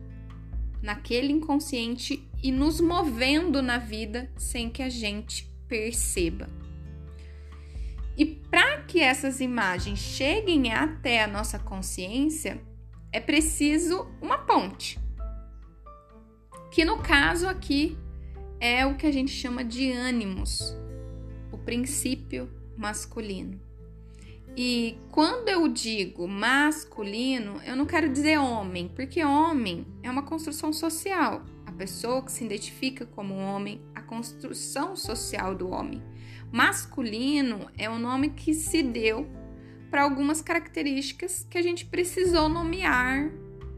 naquele 0.85 1.33
inconsciente 1.33 2.23
e 2.41 2.51
nos 2.51 2.79
movendo 2.79 3.59
na 3.59 3.79
vida 3.79 4.31
sem 4.37 4.69
que 4.69 4.83
a 4.83 4.89
gente 4.89 5.51
perceba. 5.67 6.47
E 8.15 8.23
para 8.23 8.83
que 8.83 8.99
essas 8.99 9.41
imagens 9.41 9.97
cheguem 9.97 10.71
até 10.71 11.23
a 11.23 11.27
nossa 11.27 11.57
consciência, 11.57 12.61
é 13.11 13.19
preciso 13.19 14.07
uma 14.21 14.37
ponte. 14.37 14.99
Que 16.71 16.85
no 16.85 16.99
caso 16.99 17.47
aqui 17.47 17.97
é 18.59 18.85
o 18.85 18.95
que 18.95 19.07
a 19.07 19.11
gente 19.11 19.31
chama 19.31 19.63
de 19.63 19.91
ânimos, 19.91 20.77
o 21.51 21.57
princípio 21.57 22.47
masculino. 22.77 23.64
E 24.57 24.97
quando 25.11 25.49
eu 25.49 25.67
digo 25.67 26.27
masculino, 26.27 27.61
eu 27.65 27.75
não 27.75 27.85
quero 27.85 28.07
dizer 28.07 28.37
homem, 28.37 28.87
porque 28.87 29.23
homem 29.23 29.85
é 30.01 30.09
uma 30.09 30.23
construção 30.23 30.71
social. 30.71 31.43
A 31.65 31.71
pessoa 31.73 32.21
que 32.21 32.31
se 32.31 32.45
identifica 32.45 33.05
como 33.05 33.35
homem, 33.35 33.81
a 33.93 34.01
construção 34.01 34.95
social 34.95 35.53
do 35.53 35.69
homem. 35.69 36.01
Masculino 36.51 37.69
é 37.77 37.89
o 37.89 37.99
nome 37.99 38.29
que 38.29 38.53
se 38.53 38.81
deu 38.81 39.27
para 39.91 40.03
algumas 40.03 40.41
características 40.41 41.45
que 41.49 41.57
a 41.57 41.61
gente 41.61 41.85
precisou 41.85 42.47
nomear, 42.47 43.29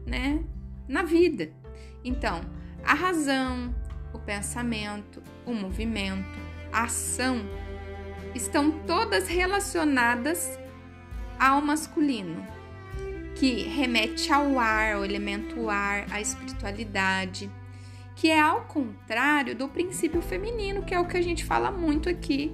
né, 0.06 0.44
na 0.86 1.02
vida. 1.02 1.52
Então, 2.04 2.40
a 2.84 2.94
razão, 2.94 3.74
o 4.14 4.18
pensamento, 4.20 5.20
o 5.44 5.52
movimento, 5.52 6.38
a 6.72 6.84
ação 6.84 7.40
estão 8.32 8.70
todas 8.86 9.26
relacionadas 9.26 10.58
ao 11.38 11.60
masculino, 11.60 12.46
que 13.34 13.62
remete 13.62 14.32
ao 14.32 14.58
ar, 14.58 14.94
ao 14.94 15.04
elemento 15.04 15.70
ar, 15.70 16.06
à 16.10 16.20
espiritualidade, 16.20 17.50
que 18.16 18.28
é 18.28 18.40
ao 18.40 18.62
contrário 18.62 19.54
do 19.54 19.68
princípio 19.68 20.20
feminino, 20.20 20.82
que 20.82 20.92
é 20.92 20.98
o 20.98 21.06
que 21.06 21.16
a 21.16 21.22
gente 21.22 21.44
fala 21.44 21.70
muito 21.70 22.08
aqui 22.08 22.52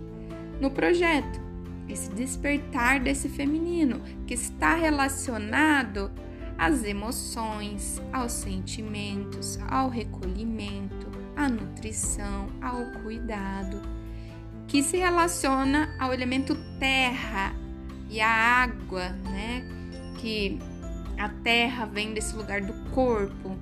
no 0.61 0.70
projeto. 0.70 1.42
Esse 1.88 2.11
despertar 2.11 3.01
desse 3.01 3.29
feminino, 3.29 4.03
que 4.27 4.35
está 4.35 4.75
relacionado 4.75 6.11
às 6.59 6.85
emoções, 6.85 8.01
aos 8.12 8.33
sentimentos, 8.33 9.59
ao 9.68 9.88
recolhimento, 9.88 11.11
à 11.37 11.49
nutrição, 11.49 12.49
ao 12.61 13.03
cuidado, 13.03 13.81
que 14.66 14.83
se 14.83 14.97
relaciona 14.97 15.94
ao 15.99 16.12
elemento 16.12 16.57
terra, 16.79 17.55
e 18.09 18.21
a 18.21 18.29
água, 18.29 19.09
né? 19.11 19.64
Que 20.19 20.59
a 21.19 21.29
terra 21.29 21.87
vem 21.87 22.12
desse 22.14 22.35
lugar 22.35 22.61
do 22.61 22.73
corpo, 22.90 23.57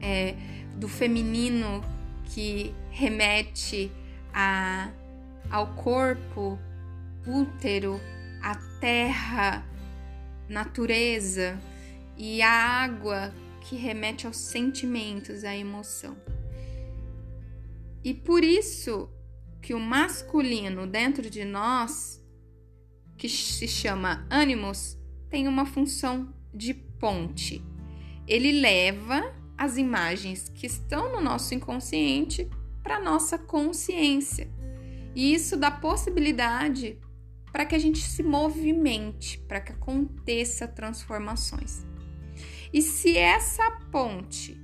é, 0.00 0.34
do 0.76 0.88
feminino 0.88 1.82
que 2.24 2.74
remete 2.90 3.90
a, 4.32 4.90
ao 5.50 5.74
corpo, 5.74 6.58
útero, 7.26 8.00
a 8.42 8.54
terra, 8.80 9.64
natureza, 10.48 11.58
e 12.16 12.42
a 12.42 12.50
água 12.50 13.32
que 13.60 13.76
remete 13.76 14.26
aos 14.26 14.36
sentimentos, 14.36 15.44
à 15.44 15.56
emoção. 15.56 16.16
E 18.02 18.14
por 18.14 18.42
isso 18.42 19.10
que 19.60 19.74
o 19.74 19.80
masculino 19.80 20.86
dentro 20.86 21.28
de 21.28 21.44
nós 21.44 22.19
que 23.20 23.28
se 23.28 23.68
chama 23.68 24.26
ânimos, 24.30 24.98
tem 25.28 25.46
uma 25.46 25.66
função 25.66 26.32
de 26.54 26.72
ponte. 26.72 27.62
Ele 28.26 28.50
leva 28.50 29.34
as 29.58 29.76
imagens 29.76 30.48
que 30.48 30.66
estão 30.66 31.12
no 31.12 31.20
nosso 31.20 31.54
inconsciente 31.54 32.48
para 32.82 32.98
nossa 32.98 33.36
consciência. 33.36 34.50
E 35.14 35.34
isso 35.34 35.54
dá 35.58 35.70
possibilidade 35.70 36.98
para 37.52 37.66
que 37.66 37.74
a 37.74 37.78
gente 37.78 37.98
se 37.98 38.22
movimente, 38.22 39.38
para 39.40 39.60
que 39.60 39.72
aconteça 39.72 40.66
transformações. 40.66 41.84
E 42.72 42.80
se 42.80 43.18
essa 43.18 43.70
ponte 43.92 44.58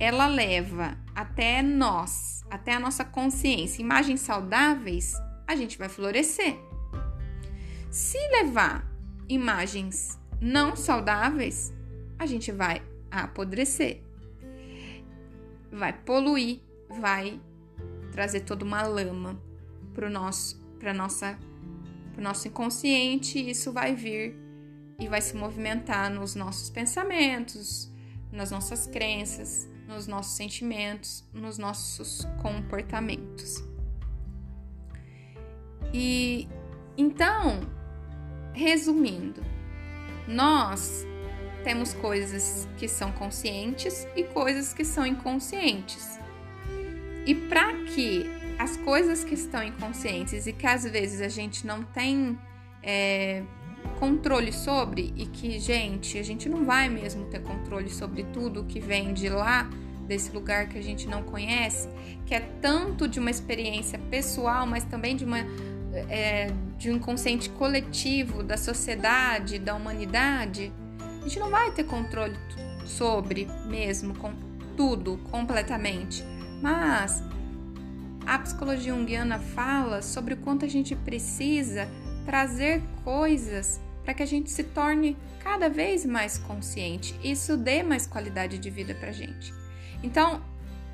ela 0.00 0.26
leva 0.26 0.98
até 1.14 1.62
nós, 1.62 2.42
até 2.50 2.74
a 2.74 2.80
nossa 2.80 3.04
consciência, 3.04 3.80
imagens 3.80 4.20
saudáveis, 4.20 5.14
a 5.46 5.54
gente 5.54 5.78
vai 5.78 5.88
florescer. 5.88 6.67
Se 7.90 8.18
levar 8.28 8.86
imagens 9.28 10.18
não 10.40 10.76
saudáveis, 10.76 11.72
a 12.18 12.26
gente 12.26 12.52
vai 12.52 12.82
apodrecer, 13.10 14.02
vai 15.70 15.92
poluir, 15.92 16.60
vai 17.00 17.40
trazer 18.12 18.40
toda 18.40 18.64
uma 18.64 18.82
lama 18.82 19.40
para 19.94 20.06
o 20.06 20.10
nosso, 20.10 20.60
para 20.78 20.92
nossa, 20.92 21.38
pro 22.12 22.22
nosso 22.22 22.48
inconsciente. 22.48 23.38
E 23.38 23.50
isso 23.50 23.72
vai 23.72 23.94
vir 23.94 24.36
e 24.98 25.08
vai 25.08 25.20
se 25.20 25.36
movimentar 25.36 26.10
nos 26.10 26.34
nossos 26.34 26.68
pensamentos, 26.68 27.90
nas 28.30 28.50
nossas 28.50 28.86
crenças, 28.86 29.68
nos 29.86 30.06
nossos 30.06 30.36
sentimentos, 30.36 31.24
nos 31.32 31.56
nossos 31.56 32.26
comportamentos. 32.42 33.64
E 35.94 36.48
então, 36.96 37.60
resumindo, 38.52 39.42
nós 40.26 41.06
temos 41.64 41.92
coisas 41.94 42.68
que 42.76 42.88
são 42.88 43.12
conscientes 43.12 44.06
e 44.16 44.24
coisas 44.24 44.72
que 44.72 44.84
são 44.84 45.06
inconscientes. 45.06 46.18
E 47.26 47.34
para 47.34 47.72
que 47.84 48.26
as 48.58 48.76
coisas 48.78 49.22
que 49.22 49.34
estão 49.34 49.62
inconscientes 49.62 50.46
e 50.46 50.52
que 50.52 50.66
às 50.66 50.84
vezes 50.84 51.20
a 51.20 51.28
gente 51.28 51.66
não 51.66 51.82
tem 51.82 52.38
é, 52.82 53.42
controle 53.98 54.52
sobre 54.52 55.12
e 55.16 55.26
que, 55.26 55.58
gente, 55.58 56.18
a 56.18 56.22
gente 56.22 56.48
não 56.48 56.64
vai 56.64 56.88
mesmo 56.88 57.26
ter 57.26 57.40
controle 57.40 57.90
sobre 57.90 58.24
tudo 58.24 58.64
que 58.64 58.80
vem 58.80 59.12
de 59.12 59.28
lá, 59.28 59.68
desse 60.06 60.32
lugar 60.32 60.68
que 60.68 60.78
a 60.78 60.82
gente 60.82 61.06
não 61.06 61.22
conhece, 61.22 61.88
que 62.24 62.34
é 62.34 62.40
tanto 62.40 63.06
de 63.06 63.20
uma 63.20 63.30
experiência 63.30 63.98
pessoal, 64.10 64.66
mas 64.66 64.82
também 64.84 65.14
de 65.14 65.24
uma 65.24 65.40
é, 66.08 66.50
de 66.78 66.90
um 66.90 66.94
inconsciente 66.94 67.50
coletivo 67.50 68.42
da 68.42 68.56
sociedade, 68.56 69.58
da 69.58 69.74
humanidade, 69.74 70.72
a 71.00 71.22
gente 71.24 71.38
não 71.40 71.50
vai 71.50 71.72
ter 71.72 71.84
controle 71.84 72.36
sobre 72.86 73.46
mesmo 73.66 74.14
com 74.14 74.32
tudo 74.76 75.18
completamente. 75.30 76.24
Mas 76.62 77.22
a 78.24 78.38
psicologia 78.38 78.94
junguiana 78.94 79.38
fala 79.38 80.00
sobre 80.00 80.34
o 80.34 80.36
quanto 80.36 80.64
a 80.64 80.68
gente 80.68 80.94
precisa 80.94 81.88
trazer 82.24 82.82
coisas 83.02 83.80
para 84.04 84.14
que 84.14 84.22
a 84.22 84.26
gente 84.26 84.50
se 84.50 84.62
torne 84.62 85.16
cada 85.40 85.68
vez 85.68 86.06
mais 86.06 86.38
consciente. 86.38 87.14
Isso 87.22 87.56
dê 87.56 87.82
mais 87.82 88.06
qualidade 88.06 88.58
de 88.58 88.70
vida 88.70 88.94
para 88.94 89.12
gente. 89.12 89.52
Então, 90.02 90.42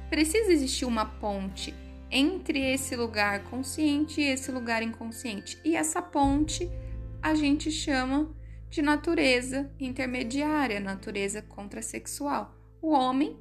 precisa 0.09 0.51
existir 0.51 0.85
uma 0.85 1.05
ponte 1.05 1.75
entre 2.17 2.61
esse 2.61 2.95
lugar 2.95 3.43
consciente 3.51 4.21
e 4.21 4.29
esse 4.29 4.53
lugar 4.53 4.85
inconsciente. 4.85 5.59
E 5.65 5.75
essa 5.75 6.01
ponte 6.01 6.71
a 7.21 7.35
gente 7.35 7.73
chama 7.73 8.31
de 8.71 8.81
natureza 8.81 9.69
intermediária, 9.81 10.79
natureza 10.79 11.43
contrasexual. 11.43 12.57
O 12.81 12.93
homem, 12.93 13.37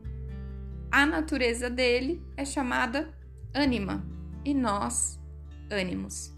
a 0.92 1.06
natureza 1.06 1.70
dele 1.70 2.20
é 2.36 2.44
chamada 2.44 3.14
ânima 3.54 4.04
e 4.44 4.56
nós, 4.56 5.20
ânimos. 5.70 6.34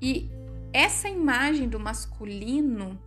E 0.00 0.30
essa 0.72 1.06
imagem 1.06 1.68
do 1.68 1.78
masculino, 1.78 2.98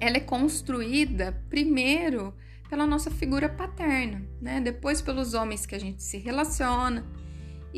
ela 0.00 0.16
é 0.16 0.20
construída 0.20 1.44
primeiro 1.50 2.34
pela 2.70 2.86
nossa 2.86 3.10
figura 3.10 3.48
paterna, 3.48 4.26
né? 4.40 4.60
Depois 4.60 5.02
pelos 5.02 5.34
homens 5.34 5.66
que 5.66 5.74
a 5.74 5.78
gente 5.78 6.02
se 6.02 6.16
relaciona. 6.16 7.06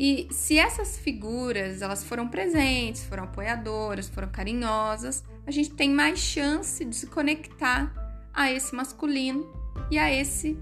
E 0.01 0.29
se 0.31 0.57
essas 0.57 0.97
figuras 0.97 1.81
elas 1.81 2.05
foram 2.05 2.29
presentes, 2.29 3.03
foram 3.03 3.25
apoiadoras, 3.25 4.07
foram 4.07 4.29
carinhosas, 4.29 5.25
a 5.45 5.51
gente 5.51 5.71
tem 5.71 5.89
mais 5.89 6.19
chance 6.19 6.85
de 6.85 6.95
se 6.95 7.07
conectar 7.07 7.93
a 8.33 8.49
esse 8.49 8.73
masculino 8.73 9.45
e 9.91 9.99
a 9.99 10.09
esse 10.09 10.57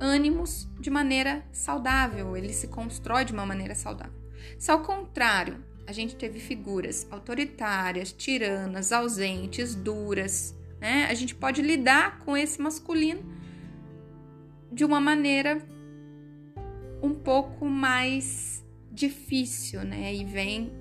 ânimos 0.00 0.68
de 0.80 0.90
maneira 0.90 1.46
saudável, 1.52 2.36
ele 2.36 2.52
se 2.52 2.66
constrói 2.66 3.24
de 3.24 3.32
uma 3.32 3.46
maneira 3.46 3.76
saudável. 3.76 4.20
Se 4.58 4.72
ao 4.72 4.82
contrário, 4.82 5.64
a 5.86 5.92
gente 5.92 6.16
teve 6.16 6.40
figuras 6.40 7.06
autoritárias, 7.12 8.10
tiranas, 8.10 8.90
ausentes, 8.90 9.76
duras, 9.76 10.52
né? 10.80 11.06
A 11.08 11.14
gente 11.14 11.32
pode 11.32 11.62
lidar 11.62 12.18
com 12.24 12.36
esse 12.36 12.60
masculino 12.60 13.22
de 14.72 14.84
uma 14.84 14.98
maneira 14.98 15.64
um 17.00 17.14
pouco 17.14 17.66
mais 17.66 18.63
difícil, 18.94 19.84
né? 19.84 20.14
E 20.14 20.24
vem 20.24 20.72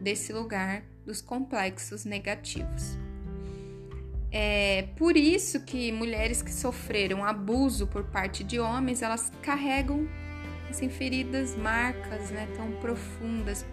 desse 0.00 0.32
lugar 0.32 0.84
dos 1.04 1.20
complexos 1.20 2.04
negativos. 2.04 2.98
É 4.30 4.88
por 4.96 5.16
isso 5.16 5.60
que 5.64 5.92
mulheres 5.92 6.40
que 6.40 6.52
sofreram 6.52 7.24
abuso 7.24 7.86
por 7.86 8.04
parte 8.04 8.42
de 8.42 8.58
homens, 8.58 9.02
elas 9.02 9.30
carregam 9.42 10.08
assim, 10.70 10.88
feridas, 10.88 11.54
marcas 11.54 12.30
né, 12.30 12.48
tão 12.56 12.72
profundas 12.80 13.64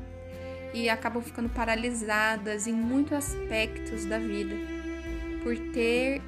e 0.73 0.89
acabam 0.89 1.23
ficando 1.23 1.49
paralisadas 1.49 2.67
em 2.67 2.73
muitos 2.73 3.13
aspectos 3.13 4.05
da 4.05 4.19
vida 4.19 4.55
por 5.41 5.57
ter 5.71 6.21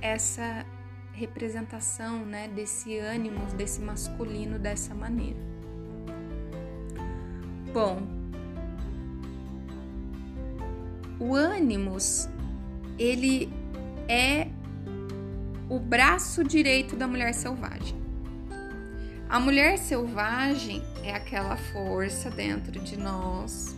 essa 0.00 0.64
representação 1.12 2.24
né, 2.24 2.48
desse 2.48 2.98
ânimo, 2.98 3.46
desse 3.56 3.80
masculino 3.80 4.58
dessa 4.58 4.94
maneira. 4.94 5.47
Bom, 7.72 8.02
o 11.20 11.34
ânimos 11.34 12.28
ele 12.98 13.52
é 14.08 14.48
o 15.68 15.78
braço 15.78 16.42
direito 16.42 16.96
da 16.96 17.06
mulher 17.06 17.34
selvagem. 17.34 17.96
A 19.28 19.38
mulher 19.38 19.76
selvagem 19.76 20.82
é 21.04 21.12
aquela 21.14 21.56
força 21.56 22.30
dentro 22.30 22.80
de 22.80 22.96
nós 22.96 23.76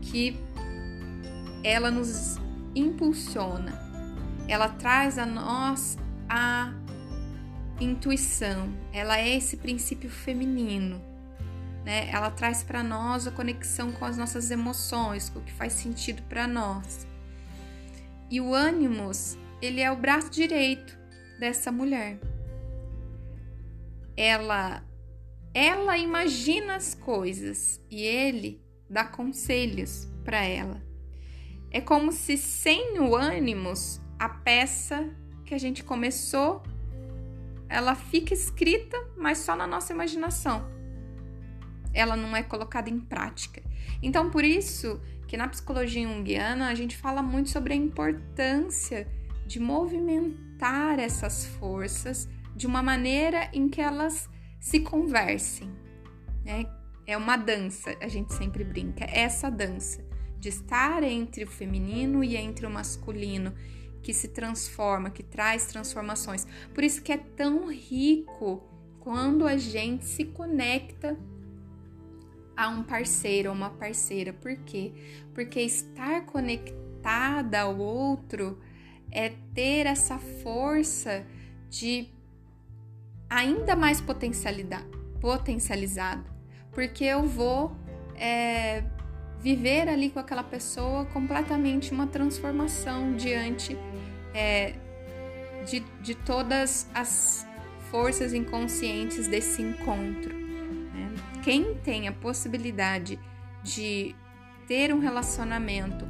que 0.00 0.36
ela 1.62 1.90
nos 1.90 2.36
impulsiona, 2.74 3.80
ela 4.48 4.68
traz 4.68 5.18
a 5.18 5.24
nós 5.24 5.96
a 6.28 6.72
intuição, 7.80 8.72
ela 8.92 9.18
é 9.18 9.36
esse 9.36 9.56
princípio 9.56 10.10
feminino, 10.10 11.00
né? 11.84 12.08
Ela 12.10 12.30
traz 12.30 12.62
para 12.62 12.82
nós 12.82 13.26
a 13.26 13.30
conexão 13.30 13.92
com 13.92 14.04
as 14.04 14.16
nossas 14.16 14.50
emoções, 14.50 15.28
com 15.28 15.38
o 15.38 15.42
que 15.42 15.52
faz 15.52 15.72
sentido 15.72 16.22
para 16.24 16.46
nós. 16.46 17.06
E 18.30 18.40
o 18.40 18.54
ânimos, 18.54 19.36
ele 19.60 19.80
é 19.80 19.90
o 19.90 19.96
braço 19.96 20.30
direito 20.30 20.98
dessa 21.38 21.70
mulher. 21.70 22.18
Ela 24.16 24.82
ela 25.54 25.98
imagina 25.98 26.76
as 26.76 26.94
coisas 26.94 27.78
e 27.90 28.02
ele 28.02 28.64
dá 28.88 29.04
conselhos 29.04 30.08
para 30.24 30.42
ela. 30.42 30.82
É 31.70 31.80
como 31.80 32.10
se 32.10 32.38
sem 32.38 32.98
o 32.98 33.14
ânimos, 33.14 34.00
a 34.18 34.28
peça 34.28 35.10
que 35.44 35.54
a 35.54 35.58
gente 35.58 35.84
começou, 35.84 36.62
ela 37.68 37.94
fica 37.94 38.32
escrita, 38.32 38.96
mas 39.16 39.38
só 39.38 39.54
na 39.56 39.66
nossa 39.66 39.92
imaginação. 39.92 40.66
Ela 41.92 42.16
não 42.16 42.36
é 42.36 42.42
colocada 42.42 42.88
em 42.88 42.98
prática. 42.98 43.62
Então, 44.02 44.30
por 44.30 44.44
isso 44.44 45.00
que 45.26 45.36
na 45.36 45.48
psicologia 45.48 46.06
junguiana 46.06 46.68
a 46.68 46.74
gente 46.74 46.96
fala 46.96 47.22
muito 47.22 47.50
sobre 47.50 47.72
a 47.72 47.76
importância 47.76 49.08
de 49.46 49.58
movimentar 49.58 50.98
essas 50.98 51.46
forças 51.46 52.28
de 52.54 52.66
uma 52.66 52.82
maneira 52.82 53.50
em 53.52 53.68
que 53.68 53.80
elas 53.80 54.28
se 54.60 54.80
conversem. 54.80 55.70
Né? 56.44 56.66
É 57.06 57.16
uma 57.16 57.36
dança, 57.36 57.96
a 58.00 58.08
gente 58.08 58.32
sempre 58.34 58.62
brinca, 58.62 59.04
é 59.04 59.20
essa 59.20 59.50
dança 59.50 60.04
de 60.38 60.48
estar 60.48 61.02
entre 61.02 61.44
o 61.44 61.46
feminino 61.46 62.22
e 62.22 62.36
entre 62.36 62.66
o 62.66 62.70
masculino 62.70 63.54
que 64.02 64.12
se 64.12 64.28
transforma, 64.28 65.10
que 65.10 65.22
traz 65.22 65.66
transformações. 65.66 66.46
Por 66.74 66.82
isso 66.82 67.00
que 67.02 67.12
é 67.12 67.16
tão 67.16 67.68
rico 67.68 68.68
quando 69.00 69.46
a 69.46 69.56
gente 69.56 70.04
se 70.04 70.24
conecta 70.24 71.16
a 72.56 72.68
um 72.68 72.82
parceiro 72.82 73.50
ou 73.50 73.54
uma 73.54 73.70
parceira. 73.70 74.32
Por 74.32 74.56
quê? 74.56 74.92
Porque 75.34 75.60
estar 75.60 76.24
conectada 76.26 77.60
ao 77.60 77.78
outro 77.78 78.58
é 79.10 79.30
ter 79.54 79.86
essa 79.86 80.18
força 80.18 81.26
de 81.68 82.08
ainda 83.28 83.74
mais 83.74 84.00
potencializado, 84.00 86.24
porque 86.72 87.04
eu 87.04 87.24
vou 87.24 87.76
é, 88.14 88.84
viver 89.40 89.88
ali 89.88 90.10
com 90.10 90.18
aquela 90.18 90.42
pessoa 90.42 91.06
completamente 91.06 91.92
uma 91.92 92.06
transformação 92.06 93.16
diante 93.16 93.76
é, 94.34 94.74
de, 95.66 95.80
de 96.02 96.14
todas 96.14 96.86
as 96.94 97.46
forças 97.90 98.34
inconscientes 98.34 99.28
desse 99.28 99.62
encontro 99.62 100.42
quem 101.42 101.74
tem 101.74 102.08
a 102.08 102.12
possibilidade 102.12 103.18
de 103.62 104.14
ter 104.66 104.94
um 104.94 105.00
relacionamento 105.00 106.06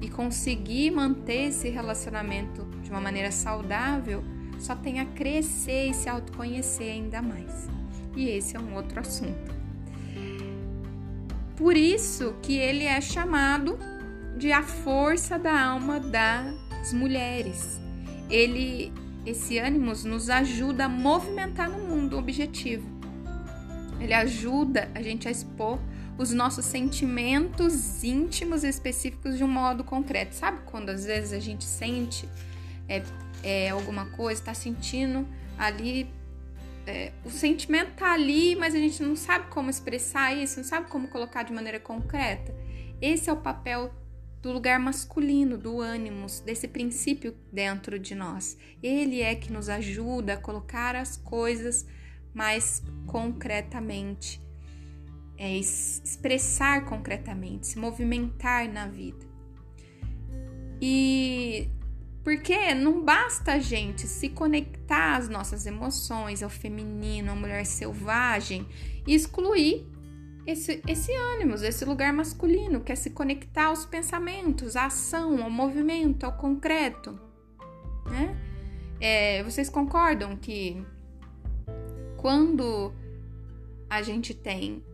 e 0.00 0.08
conseguir 0.08 0.90
manter 0.90 1.48
esse 1.48 1.68
relacionamento 1.68 2.64
de 2.82 2.90
uma 2.90 3.00
maneira 3.00 3.30
saudável, 3.30 4.22
só 4.58 4.74
tem 4.74 5.00
a 5.00 5.04
crescer 5.04 5.90
e 5.90 5.94
se 5.94 6.08
autoconhecer 6.08 6.92
ainda 6.92 7.20
mais. 7.20 7.68
E 8.14 8.28
esse 8.28 8.56
é 8.56 8.60
um 8.60 8.74
outro 8.74 9.00
assunto. 9.00 9.54
Por 11.56 11.76
isso 11.76 12.34
que 12.42 12.56
ele 12.56 12.84
é 12.84 13.00
chamado 13.00 13.78
de 14.36 14.52
a 14.52 14.62
força 14.62 15.38
da 15.38 15.58
alma 15.58 15.98
das 15.98 16.92
mulheres. 16.92 17.80
Ele, 18.30 18.92
esse 19.24 19.58
ânimo 19.58 19.92
nos 20.04 20.30
ajuda 20.30 20.84
a 20.84 20.88
movimentar 20.88 21.70
no 21.70 21.78
mundo 21.78 22.18
objetivo. 22.18 22.95
Ele 24.00 24.12
ajuda 24.12 24.90
a 24.94 25.02
gente 25.02 25.26
a 25.28 25.30
expor 25.30 25.78
os 26.18 26.32
nossos 26.32 26.64
sentimentos 26.64 28.02
íntimos 28.02 28.64
e 28.64 28.68
específicos 28.68 29.36
de 29.36 29.44
um 29.44 29.48
modo 29.48 29.84
concreto. 29.84 30.34
Sabe 30.34 30.60
quando 30.64 30.90
às 30.90 31.04
vezes 31.04 31.32
a 31.32 31.38
gente 31.38 31.64
sente 31.64 32.28
é, 32.88 33.02
é, 33.42 33.70
alguma 33.70 34.06
coisa, 34.06 34.40
está 34.40 34.54
sentindo 34.54 35.26
ali, 35.58 36.08
é, 36.86 37.12
o 37.24 37.30
sentimento 37.30 37.92
tá 37.96 38.12
ali, 38.12 38.56
mas 38.56 38.74
a 38.74 38.78
gente 38.78 39.02
não 39.02 39.16
sabe 39.16 39.48
como 39.48 39.68
expressar 39.68 40.34
isso, 40.34 40.58
não 40.58 40.64
sabe 40.64 40.88
como 40.88 41.08
colocar 41.08 41.42
de 41.42 41.52
maneira 41.52 41.80
concreta. 41.80 42.54
Esse 43.00 43.28
é 43.28 43.32
o 43.32 43.36
papel 43.36 43.92
do 44.40 44.52
lugar 44.52 44.78
masculino, 44.78 45.58
do 45.58 45.80
ânimos, 45.80 46.40
desse 46.40 46.68
princípio 46.68 47.34
dentro 47.52 47.98
de 47.98 48.14
nós. 48.14 48.56
Ele 48.82 49.20
é 49.20 49.34
que 49.34 49.52
nos 49.52 49.68
ajuda 49.68 50.34
a 50.34 50.36
colocar 50.36 50.94
as 50.94 51.16
coisas 51.16 51.84
mais 52.36 52.82
concretamente, 53.06 54.38
é, 55.38 55.56
expressar 55.56 56.84
concretamente, 56.84 57.66
se 57.66 57.78
movimentar 57.78 58.70
na 58.70 58.86
vida. 58.86 59.24
E 60.80 61.70
porque 62.22 62.74
não 62.74 63.02
basta 63.02 63.52
a 63.52 63.58
gente 63.58 64.06
se 64.06 64.28
conectar 64.28 65.16
às 65.16 65.30
nossas 65.30 65.64
emoções, 65.64 66.42
ao 66.42 66.50
feminino, 66.50 67.32
à 67.32 67.34
mulher 67.34 67.64
selvagem 67.64 68.66
e 69.06 69.14
excluir 69.14 69.86
esse, 70.46 70.82
esse 70.86 71.12
ânimo, 71.12 71.54
esse 71.54 71.84
lugar 71.86 72.12
masculino, 72.12 72.80
que 72.80 72.92
é 72.92 72.96
se 72.96 73.10
conectar 73.10 73.66
aos 73.66 73.86
pensamentos, 73.86 74.76
à 74.76 74.86
ação, 74.86 75.42
ao 75.42 75.48
movimento, 75.48 76.24
ao 76.24 76.36
concreto. 76.36 77.18
Né? 78.10 78.36
É, 79.00 79.42
vocês 79.42 79.70
concordam 79.70 80.36
que 80.36 80.84
quando 82.26 82.92
a 83.88 84.02
gente 84.02 84.34
tem 84.34 84.84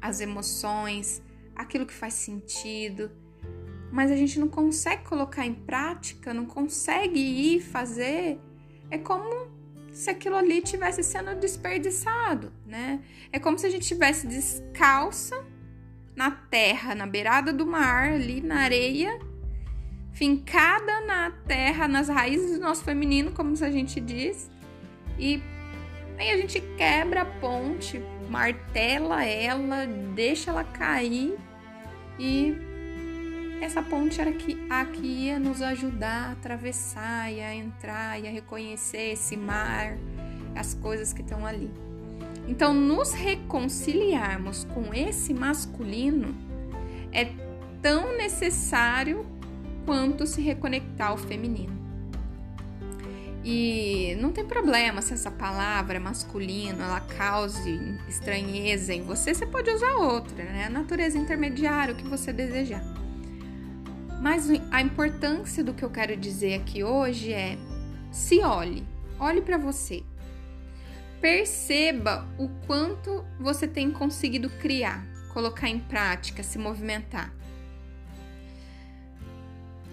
as 0.00 0.20
emoções, 0.20 1.20
aquilo 1.56 1.84
que 1.84 1.92
faz 1.92 2.14
sentido, 2.14 3.10
mas 3.90 4.12
a 4.12 4.16
gente 4.16 4.38
não 4.38 4.46
consegue 4.46 5.02
colocar 5.02 5.44
em 5.44 5.54
prática, 5.54 6.32
não 6.32 6.46
consegue 6.46 7.18
ir 7.18 7.60
fazer, 7.62 8.38
é 8.92 8.96
como 8.96 9.50
se 9.90 10.08
aquilo 10.08 10.36
ali 10.36 10.62
tivesse 10.62 11.02
sendo 11.02 11.34
desperdiçado, 11.34 12.52
né? 12.64 13.02
É 13.32 13.40
como 13.40 13.58
se 13.58 13.66
a 13.66 13.70
gente 13.70 13.84
tivesse 13.84 14.28
descalça 14.28 15.44
na 16.14 16.30
terra, 16.30 16.94
na 16.94 17.08
beirada 17.08 17.52
do 17.52 17.66
mar, 17.66 18.12
ali 18.12 18.40
na 18.40 18.60
areia, 18.60 19.18
fincada 20.12 21.00
na 21.00 21.32
terra, 21.44 21.88
nas 21.88 22.08
raízes 22.08 22.52
do 22.52 22.60
nosso 22.60 22.84
feminino, 22.84 23.32
como 23.32 23.52
a 23.64 23.70
gente 23.72 24.00
diz, 24.00 24.48
e 25.18 25.42
aí 26.18 26.30
a 26.30 26.36
gente 26.36 26.60
quebra 26.76 27.22
a 27.22 27.24
ponte, 27.24 28.02
martela 28.28 29.24
ela, 29.24 29.86
deixa 30.14 30.50
ela 30.50 30.64
cair 30.64 31.38
e 32.18 32.54
essa 33.60 33.82
ponte 33.82 34.20
era 34.20 34.32
que, 34.32 34.56
a 34.70 34.84
que 34.84 35.06
ia 35.06 35.38
nos 35.38 35.62
ajudar 35.62 36.28
a 36.28 36.32
atravessar 36.32 37.32
e 37.32 37.40
a 37.40 37.54
entrar 37.54 38.20
e 38.20 38.28
a 38.28 38.30
reconhecer 38.30 39.12
esse 39.12 39.36
mar, 39.36 39.96
as 40.54 40.74
coisas 40.74 41.12
que 41.12 41.22
estão 41.22 41.44
ali. 41.44 41.70
Então, 42.46 42.72
nos 42.72 43.12
reconciliarmos 43.12 44.64
com 44.72 44.94
esse 44.94 45.34
masculino 45.34 46.34
é 47.12 47.30
tão 47.82 48.16
necessário 48.16 49.26
quanto 49.84 50.26
se 50.26 50.40
reconectar 50.40 51.08
ao 51.08 51.18
feminino. 51.18 51.77
E 53.50 54.14
não 54.20 54.30
tem 54.30 54.44
problema 54.44 55.00
se 55.00 55.14
essa 55.14 55.30
palavra 55.30 55.98
masculino 55.98 56.82
ela 56.82 57.00
cause 57.00 57.80
estranheza 58.06 58.92
em 58.92 59.00
você, 59.00 59.32
você 59.32 59.46
pode 59.46 59.70
usar 59.70 59.94
outra, 59.94 60.44
né? 60.44 60.66
A 60.66 60.68
natureza 60.68 61.16
intermediária, 61.16 61.94
o 61.94 61.96
que 61.96 62.06
você 62.06 62.30
desejar. 62.30 62.84
Mas 64.20 64.50
a 64.70 64.82
importância 64.82 65.64
do 65.64 65.72
que 65.72 65.82
eu 65.82 65.88
quero 65.88 66.14
dizer 66.14 66.56
aqui 66.60 66.84
hoje 66.84 67.32
é: 67.32 67.56
se 68.12 68.40
olhe, 68.40 68.86
olhe 69.18 69.40
para 69.40 69.56
você. 69.56 70.02
Perceba 71.18 72.28
o 72.38 72.50
quanto 72.66 73.24
você 73.40 73.66
tem 73.66 73.90
conseguido 73.90 74.50
criar, 74.50 75.06
colocar 75.32 75.70
em 75.70 75.78
prática, 75.78 76.42
se 76.42 76.58
movimentar. 76.58 77.32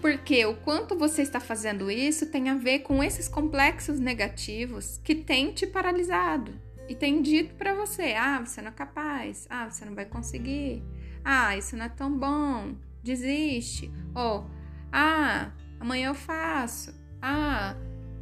Porque 0.06 0.46
o 0.46 0.54
quanto 0.54 0.96
você 0.96 1.22
está 1.22 1.40
fazendo 1.40 1.90
isso 1.90 2.30
tem 2.30 2.48
a 2.48 2.54
ver 2.54 2.78
com 2.78 3.02
esses 3.02 3.26
complexos 3.26 3.98
negativos 3.98 4.98
que 5.02 5.16
têm 5.16 5.50
te 5.50 5.66
paralisado 5.66 6.54
e 6.88 6.94
têm 6.94 7.20
dito 7.20 7.56
para 7.56 7.74
você: 7.74 8.14
ah, 8.14 8.38
você 8.38 8.62
não 8.62 8.68
é 8.68 8.72
capaz, 8.72 9.48
ah, 9.50 9.68
você 9.68 9.84
não 9.84 9.96
vai 9.96 10.04
conseguir, 10.04 10.80
ah, 11.24 11.56
isso 11.56 11.76
não 11.76 11.86
é 11.86 11.88
tão 11.88 12.16
bom, 12.16 12.76
desiste. 13.02 13.90
Ou, 14.14 14.48
ah, 14.92 15.50
amanhã 15.80 16.10
eu 16.10 16.14
faço. 16.14 16.94
Ah, 17.20 17.74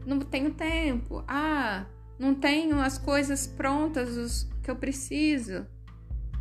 não 0.07 0.21
tenho 0.21 0.55
tempo. 0.55 1.23
Ah, 1.29 1.85
não 2.19 2.35
tenho 2.35 2.81
as 2.81 2.97
coisas 2.97 3.47
prontas 3.47 4.17
os 4.17 4.51
que 4.63 4.71
eu 4.71 4.77
preciso. 4.77 5.67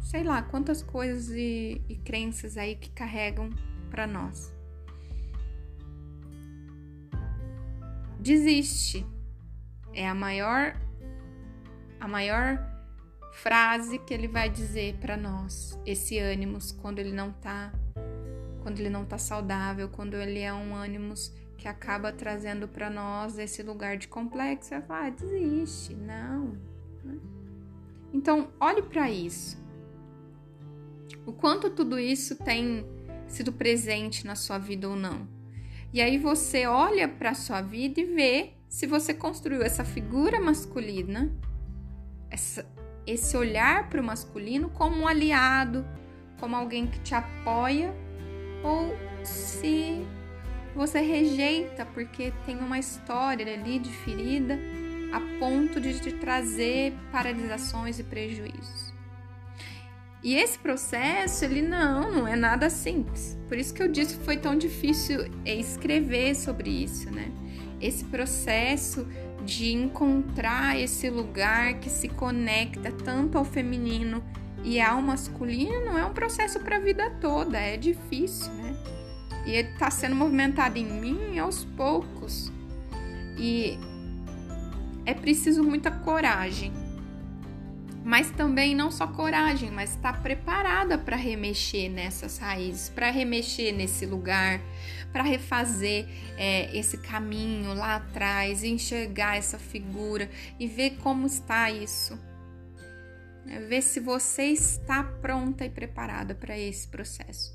Sei 0.03 0.23
lá 0.23 0.41
quantas 0.41 0.81
coisas 0.81 1.29
e, 1.31 1.81
e 1.89 1.97
crenças 1.97 2.55
aí 2.55 2.75
que 2.75 2.91
carregam 2.91 3.49
para 3.91 4.07
nós. 4.07 4.52
Desiste. 8.23 9.05
É 9.93 10.07
a 10.07 10.15
maior 10.15 10.79
a 11.99 12.07
maior 12.07 12.57
frase 13.33 13.99
que 13.99 14.13
ele 14.13 14.29
vai 14.29 14.49
dizer 14.49 14.95
para 15.01 15.17
nós, 15.17 15.77
esse 15.85 16.17
ânimo 16.19 16.57
quando 16.81 16.99
ele 16.99 17.11
não 17.11 17.33
tá 17.33 17.73
quando 18.61 18.79
ele 18.79 18.89
não 18.89 19.03
está 19.03 19.17
saudável, 19.17 19.89
quando 19.89 20.13
ele 20.15 20.39
é 20.39 20.53
um 20.53 20.73
ânimo 20.73 21.13
que 21.57 21.67
acaba 21.67 22.13
trazendo 22.13 22.65
para 22.65 22.89
nós 22.89 23.37
esse 23.37 23.61
lugar 23.61 23.97
de 23.97 24.07
complexo, 24.07 24.69
você 24.69 24.79
vai 24.79 25.07
ah, 25.07 25.09
desiste, 25.09 25.93
não. 25.93 26.57
Então, 28.13 28.53
olhe 28.57 28.83
para 28.83 29.11
isso. 29.11 29.61
O 31.25 31.33
quanto 31.33 31.69
tudo 31.69 31.99
isso 31.99 32.37
tem 32.37 32.85
sido 33.27 33.51
presente 33.51 34.25
na 34.25 34.35
sua 34.35 34.57
vida 34.57 34.87
ou 34.87 34.95
não. 34.95 35.27
E 35.93 36.01
aí 36.01 36.17
você 36.17 36.65
olha 36.65 37.07
para 37.07 37.29
a 37.29 37.35
sua 37.35 37.61
vida 37.61 38.01
e 38.01 38.05
vê 38.05 38.53
se 38.67 38.87
você 38.87 39.13
construiu 39.13 39.61
essa 39.61 39.85
figura 39.85 40.41
masculina, 40.41 41.31
essa, 42.31 42.65
esse 43.05 43.37
olhar 43.37 43.87
para 43.89 44.01
o 44.01 44.03
masculino 44.03 44.71
como 44.71 45.03
um 45.03 45.07
aliado, 45.07 45.85
como 46.39 46.55
alguém 46.55 46.87
que 46.87 46.99
te 47.01 47.13
apoia 47.13 47.93
ou 48.63 48.91
se 49.23 50.03
você 50.75 50.99
rejeita 50.99 51.85
porque 51.85 52.33
tem 52.43 52.57
uma 52.57 52.79
história 52.79 53.53
ali 53.53 53.77
de 53.77 53.91
ferida 53.91 54.57
a 55.13 55.19
ponto 55.37 55.79
de 55.79 55.99
te 55.99 56.11
trazer 56.13 56.91
paralisações 57.11 57.99
e 57.99 58.03
prejuízos. 58.03 58.92
E 60.23 60.35
esse 60.35 60.57
processo, 60.57 61.43
ele 61.43 61.61
não, 61.61 62.09
não 62.09 62.27
é 62.27 62.35
nada 62.35 62.69
simples. 62.69 63.37
Por 63.49 63.57
isso 63.57 63.73
que 63.73 63.83
eu 63.83 63.89
disse 63.89 64.17
que 64.17 64.23
foi 64.23 64.37
tão 64.37 64.57
difícil 64.57 65.25
escrever 65.45 66.33
sobre 66.33 66.69
isso, 66.69 67.11
né? 67.11 67.29
Esse 67.81 68.05
processo 68.05 69.05
de 69.45 69.73
encontrar 69.73 70.79
esse 70.79 71.09
lugar 71.09 71.73
que 71.79 71.89
se 71.89 72.07
conecta 72.07 72.89
tanto 73.03 73.37
ao 73.37 73.43
feminino 73.43 74.23
e 74.63 74.79
ao 74.79 75.01
masculino 75.01 75.97
é 75.97 76.05
um 76.05 76.13
processo 76.13 76.61
para 76.61 76.77
a 76.77 76.79
vida 76.79 77.09
toda, 77.19 77.59
é 77.59 77.75
difícil, 77.75 78.53
né? 78.53 78.73
E 79.45 79.51
ele 79.51 79.69
está 79.69 79.91
sendo 79.91 80.15
movimentado 80.15 80.77
em 80.77 80.85
mim 80.85 81.37
aos 81.37 81.65
poucos. 81.65 82.49
E 83.37 83.77
é 85.05 85.13
preciso 85.13 85.63
muita 85.63 85.91
coragem. 85.91 86.71
Mas 88.03 88.29
também 88.31 88.75
não 88.75 88.91
só 88.91 89.07
coragem, 89.07 89.71
mas 89.71 89.91
estar 89.91 90.13
tá 90.13 90.19
preparada 90.19 90.97
para 90.97 91.15
remexer 91.15 91.89
nessas 91.89 92.37
raízes, 92.37 92.89
para 92.89 93.09
remexer 93.09 93.73
nesse 93.73 94.05
lugar, 94.05 94.59
para 95.11 95.23
refazer 95.23 96.05
é, 96.37 96.75
esse 96.77 96.97
caminho 96.97 97.73
lá 97.73 97.95
atrás, 97.95 98.63
enxergar 98.63 99.37
essa 99.37 99.57
figura 99.57 100.29
e 100.59 100.67
ver 100.67 100.97
como 100.97 101.25
está 101.25 101.71
isso 101.71 102.19
é 103.47 103.59
ver 103.59 103.81
se 103.81 103.99
você 103.99 104.45
está 104.45 105.03
pronta 105.03 105.65
e 105.65 105.69
preparada 105.69 106.33
para 106.33 106.57
esse 106.57 106.87
processo. 106.87 107.53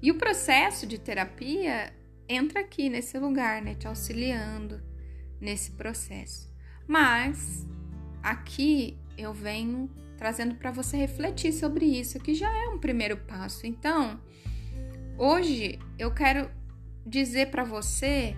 E 0.00 0.10
o 0.10 0.18
processo 0.18 0.86
de 0.86 0.98
terapia 0.98 1.92
entra 2.28 2.60
aqui 2.60 2.88
nesse 2.88 3.18
lugar, 3.18 3.62
né, 3.62 3.74
te 3.74 3.86
auxiliando 3.86 4.80
nesse 5.40 5.72
processo. 5.72 6.52
Mas 6.86 7.66
aqui 8.22 8.98
eu 9.16 9.32
venho 9.32 9.90
trazendo 10.16 10.54
para 10.54 10.70
você 10.70 10.96
refletir 10.96 11.52
sobre 11.52 11.84
isso, 11.84 12.18
que 12.18 12.34
já 12.34 12.50
é 12.50 12.68
um 12.68 12.78
primeiro 12.78 13.16
passo. 13.16 13.66
Então, 13.66 14.20
hoje 15.18 15.78
eu 15.98 16.10
quero 16.12 16.50
dizer 17.06 17.50
para 17.50 17.64
você 17.64 18.36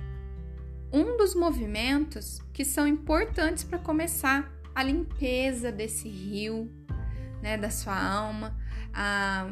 um 0.93 1.17
dos 1.17 1.35
movimentos 1.35 2.41
que 2.53 2.64
são 2.64 2.87
importantes 2.87 3.64
para 3.64 3.79
começar 3.79 4.53
a 4.75 4.83
limpeza 4.83 5.71
desse 5.71 6.09
rio, 6.09 6.71
né, 7.43 7.57
da 7.57 7.71
sua 7.71 7.99
alma, 7.99 8.57
a 8.93 9.51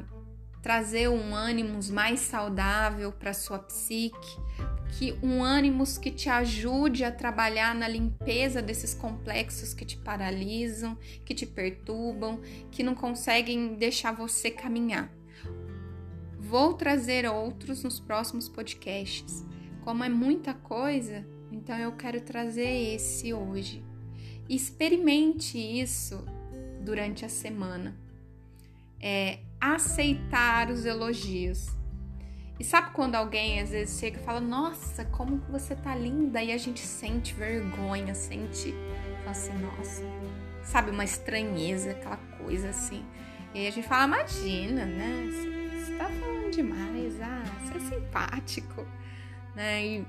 trazer 0.63 1.09
um 1.09 1.35
ânimo 1.35 1.79
mais 1.93 2.21
saudável 2.21 3.13
para 3.13 3.33
sua 3.33 3.59
psique, 3.59 4.37
que 4.93 5.13
um 5.23 5.43
ânimo 5.43 5.85
que 6.01 6.11
te 6.11 6.29
ajude 6.29 7.05
a 7.05 7.13
trabalhar 7.13 7.75
na 7.75 7.89
limpeza 7.89 8.63
desses 8.63 8.95
complexos 8.95 9.75
que 9.75 9.85
te 9.85 9.97
paralisam, 9.97 10.97
que 11.25 11.35
te 11.35 11.47
perturbam, 11.47 12.41
que 12.71 12.83
não 12.83 12.95
conseguem 12.95 13.75
deixar 13.75 14.13
você 14.13 14.51
caminhar. 14.51 15.13
Vou 16.39 16.75
trazer 16.75 17.29
outros 17.29 17.83
nos 17.83 17.99
próximos 17.99 18.49
podcasts. 18.49 19.45
Como 19.83 20.05
é 20.05 20.09
muita 20.09 20.55
coisa, 20.55 21.27
então 21.51 21.77
eu 21.77 21.93
quero 21.93 22.21
trazer 22.21 22.95
esse 22.95 23.35
hoje. 23.35 23.85
Experimente 24.49 25.59
isso 25.59 26.25
durante 26.83 27.25
a 27.25 27.29
semana. 27.29 27.97
É 29.01 29.41
aceitar 29.61 30.71
os 30.71 30.85
elogios. 30.85 31.76
E 32.59 32.65
sabe 32.65 32.91
quando 32.93 33.15
alguém 33.15 33.61
às 33.61 33.71
vezes 33.71 33.99
chega 33.99 34.19
e 34.19 34.23
fala: 34.23 34.41
Nossa, 34.41 35.05
como 35.07 35.43
você 35.51 35.75
tá 35.75 35.95
linda? 35.95 36.43
E 36.43 36.53
a 36.53 36.59
gente 36.59 36.81
sente 36.81 37.35
vergonha, 37.35 38.15
sente 38.15 38.75
assim, 39.27 39.53
nossa, 39.59 40.03
sabe, 40.63 40.91
uma 40.91 41.05
estranheza, 41.05 41.91
aquela 41.91 42.17
coisa 42.39 42.71
assim. 42.71 43.05
E 43.55 43.67
a 43.67 43.71
gente 43.71 43.87
fala: 43.87 44.05
Imagina, 44.05 44.87
né? 44.87 45.29
Você 45.75 45.95
tá 45.97 46.05
falando 46.05 46.51
demais, 46.51 47.21
ah, 47.21 47.43
você 47.61 47.77
é 47.77 47.81
simpático, 47.81 48.87
né? 49.55 49.85
E 49.85 50.07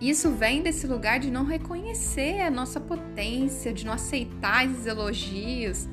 isso 0.00 0.30
vem 0.30 0.62
desse 0.62 0.86
lugar 0.86 1.20
de 1.20 1.30
não 1.30 1.44
reconhecer 1.44 2.40
a 2.40 2.50
nossa 2.50 2.80
potência, 2.80 3.72
de 3.72 3.84
não 3.84 3.92
aceitar 3.92 4.64
esses 4.64 4.86
elogios, 4.86 5.86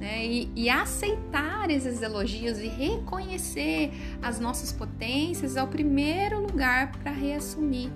né? 0.00 0.26
E, 0.26 0.50
e, 0.56 0.70
aceitar 0.70 1.70
esses 1.70 2.00
elogios 2.00 2.58
e 2.58 2.66
reconhecer 2.66 3.92
as 4.22 4.40
nossas 4.40 4.72
potências 4.72 5.56
é 5.56 5.62
o 5.62 5.68
primeiro 5.68 6.40
lugar 6.40 6.90
para 6.92 7.10
reassumir 7.10 7.90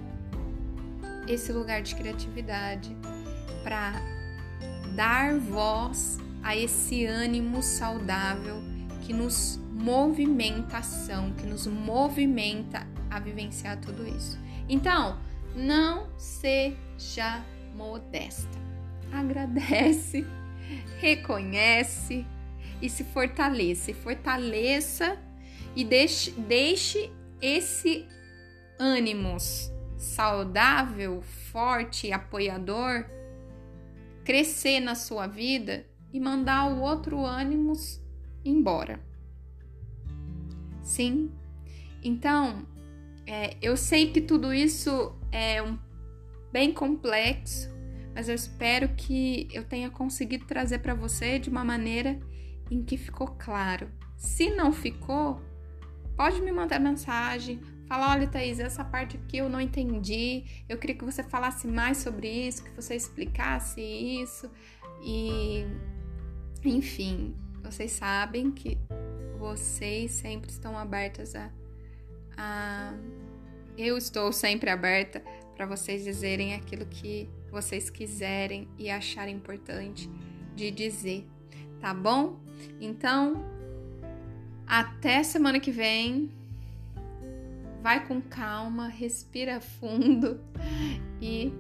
esse 1.27 1.51
lugar 1.51 1.81
de 1.81 1.95
criatividade, 1.95 2.95
para 3.63 3.95
dar 4.95 5.39
voz 5.39 6.19
a 6.43 6.55
esse 6.55 7.07
ânimo 7.07 7.63
saudável 7.63 8.63
que 9.07 9.15
nos 9.15 9.59
movimenta 9.73 10.77
a 10.77 10.81
ação, 10.81 11.33
que 11.33 11.47
nos 11.47 11.67
movimenta 11.67 12.87
a 13.11 13.19
vivenciar 13.19 13.79
tudo 13.81 14.07
isso. 14.07 14.39
Então, 14.69 15.19
não 15.57 16.07
seja 16.19 17.43
modesta. 17.75 18.59
Agradece, 19.13 20.27
reconhece 20.99 22.27
e 22.81 22.89
se 22.89 23.05
fortaleça. 23.05 23.91
E 23.91 23.95
fortaleça 23.95 25.19
e 25.75 25.85
deixe, 25.85 26.31
deixe 26.33 27.11
esse 27.41 28.07
ânimos 28.79 29.73
saudável, 29.97 31.23
forte, 31.23 32.13
apoiador 32.13 33.07
crescer 34.25 34.81
na 34.81 34.95
sua 34.95 35.27
vida 35.27 35.87
e 36.13 36.19
mandar 36.19 36.73
o 36.73 36.81
outro 36.81 37.25
ânimos 37.25 38.01
embora. 38.45 39.01
Sim. 40.83 41.31
Então, 42.03 42.67
é, 43.27 43.57
eu 43.61 43.77
sei 43.77 44.11
que 44.11 44.21
tudo 44.21 44.53
isso 44.53 45.15
é 45.31 45.63
um, 45.63 45.79
bem 46.53 46.73
complexo, 46.73 47.74
mas 48.15 48.29
eu 48.29 48.35
espero 48.35 48.89
que 48.91 49.49
eu 49.53 49.65
tenha 49.65 49.91
conseguido 49.91 50.47
trazer 50.47 50.79
para 50.79 50.95
você 50.95 51.39
de 51.39 51.51
uma 51.51 51.65
maneira 51.65 52.19
em 52.71 52.83
que 52.83 52.97
ficou 52.97 53.27
claro. 53.27 53.91
Se 54.17 54.51
não 54.51 54.73
ficou, 54.73 55.43
pode 56.17 56.41
me 56.41 56.53
mandar 56.53 56.79
mensagem, 56.79 57.61
falar, 57.87 58.13
olha 58.13 58.27
Thaís, 58.27 58.61
essa 58.61 58.85
parte 58.85 59.17
aqui 59.17 59.39
eu 59.39 59.49
não 59.49 59.61
entendi, 59.61 60.45
eu 60.69 60.79
queria 60.79 60.97
que 60.97 61.05
você 61.05 61.23
falasse 61.23 61.67
mais 61.67 61.99
sobre 61.99 62.29
isso, 62.29 62.65
que 62.65 62.71
você 62.71 62.95
explicasse 62.95 63.81
isso 63.81 64.51
e 65.03 65.67
enfim, 66.65 67.37
vocês 67.63 67.93
sabem 67.93 68.51
que 68.51 68.79
vocês 69.39 70.13
sempre 70.13 70.51
estão 70.51 70.79
abertas 70.79 71.35
a 71.35 71.51
ah, 72.37 72.95
eu 73.77 73.97
estou 73.97 74.33
sempre 74.33 74.71
aberta 74.71 75.23
para 75.55 75.67
vocês 75.67 76.05
dizerem 76.05 76.55
aquilo 76.55 76.87
que 76.87 77.29
vocês 77.55 77.89
quiserem 77.89 78.69
e 78.77 78.91
acharem 78.91 79.37
importante 79.37 80.11
de 80.57 80.73
dizer, 80.73 81.25
tá 81.81 81.95
bom? 81.95 82.41
Então, 82.81 83.45
até 84.67 85.23
semana 85.23 85.61
que 85.61 85.71
vem. 85.71 86.31
Vai 87.81 88.07
com 88.07 88.21
calma, 88.21 88.89
respira 88.89 89.61
fundo 89.61 90.41
e 91.21 91.53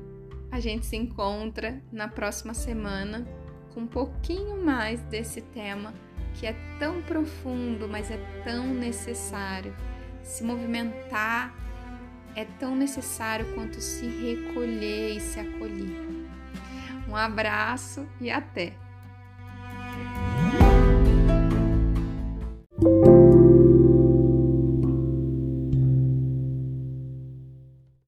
a 0.50 0.58
gente 0.58 0.86
se 0.86 0.96
encontra 0.96 1.82
na 1.92 2.08
próxima 2.08 2.54
semana 2.54 3.28
com 3.74 3.80
um 3.80 3.86
pouquinho 3.86 4.64
mais 4.64 5.02
desse 5.02 5.42
tema 5.42 5.92
que 6.32 6.46
é 6.46 6.54
tão 6.78 7.02
profundo, 7.02 7.86
mas 7.86 8.10
é 8.10 8.16
tão 8.42 8.66
necessário 8.72 9.76
se 10.22 10.42
movimentar 10.42 11.54
é 12.36 12.44
tão 12.44 12.74
necessário 12.74 13.54
quanto 13.54 13.80
se 13.80 14.06
recolher 14.06 15.16
e 15.16 15.20
se 15.20 15.40
acolher. 15.40 15.96
Um 17.08 17.14
abraço 17.14 18.06
e 18.20 18.30
até! 18.30 18.83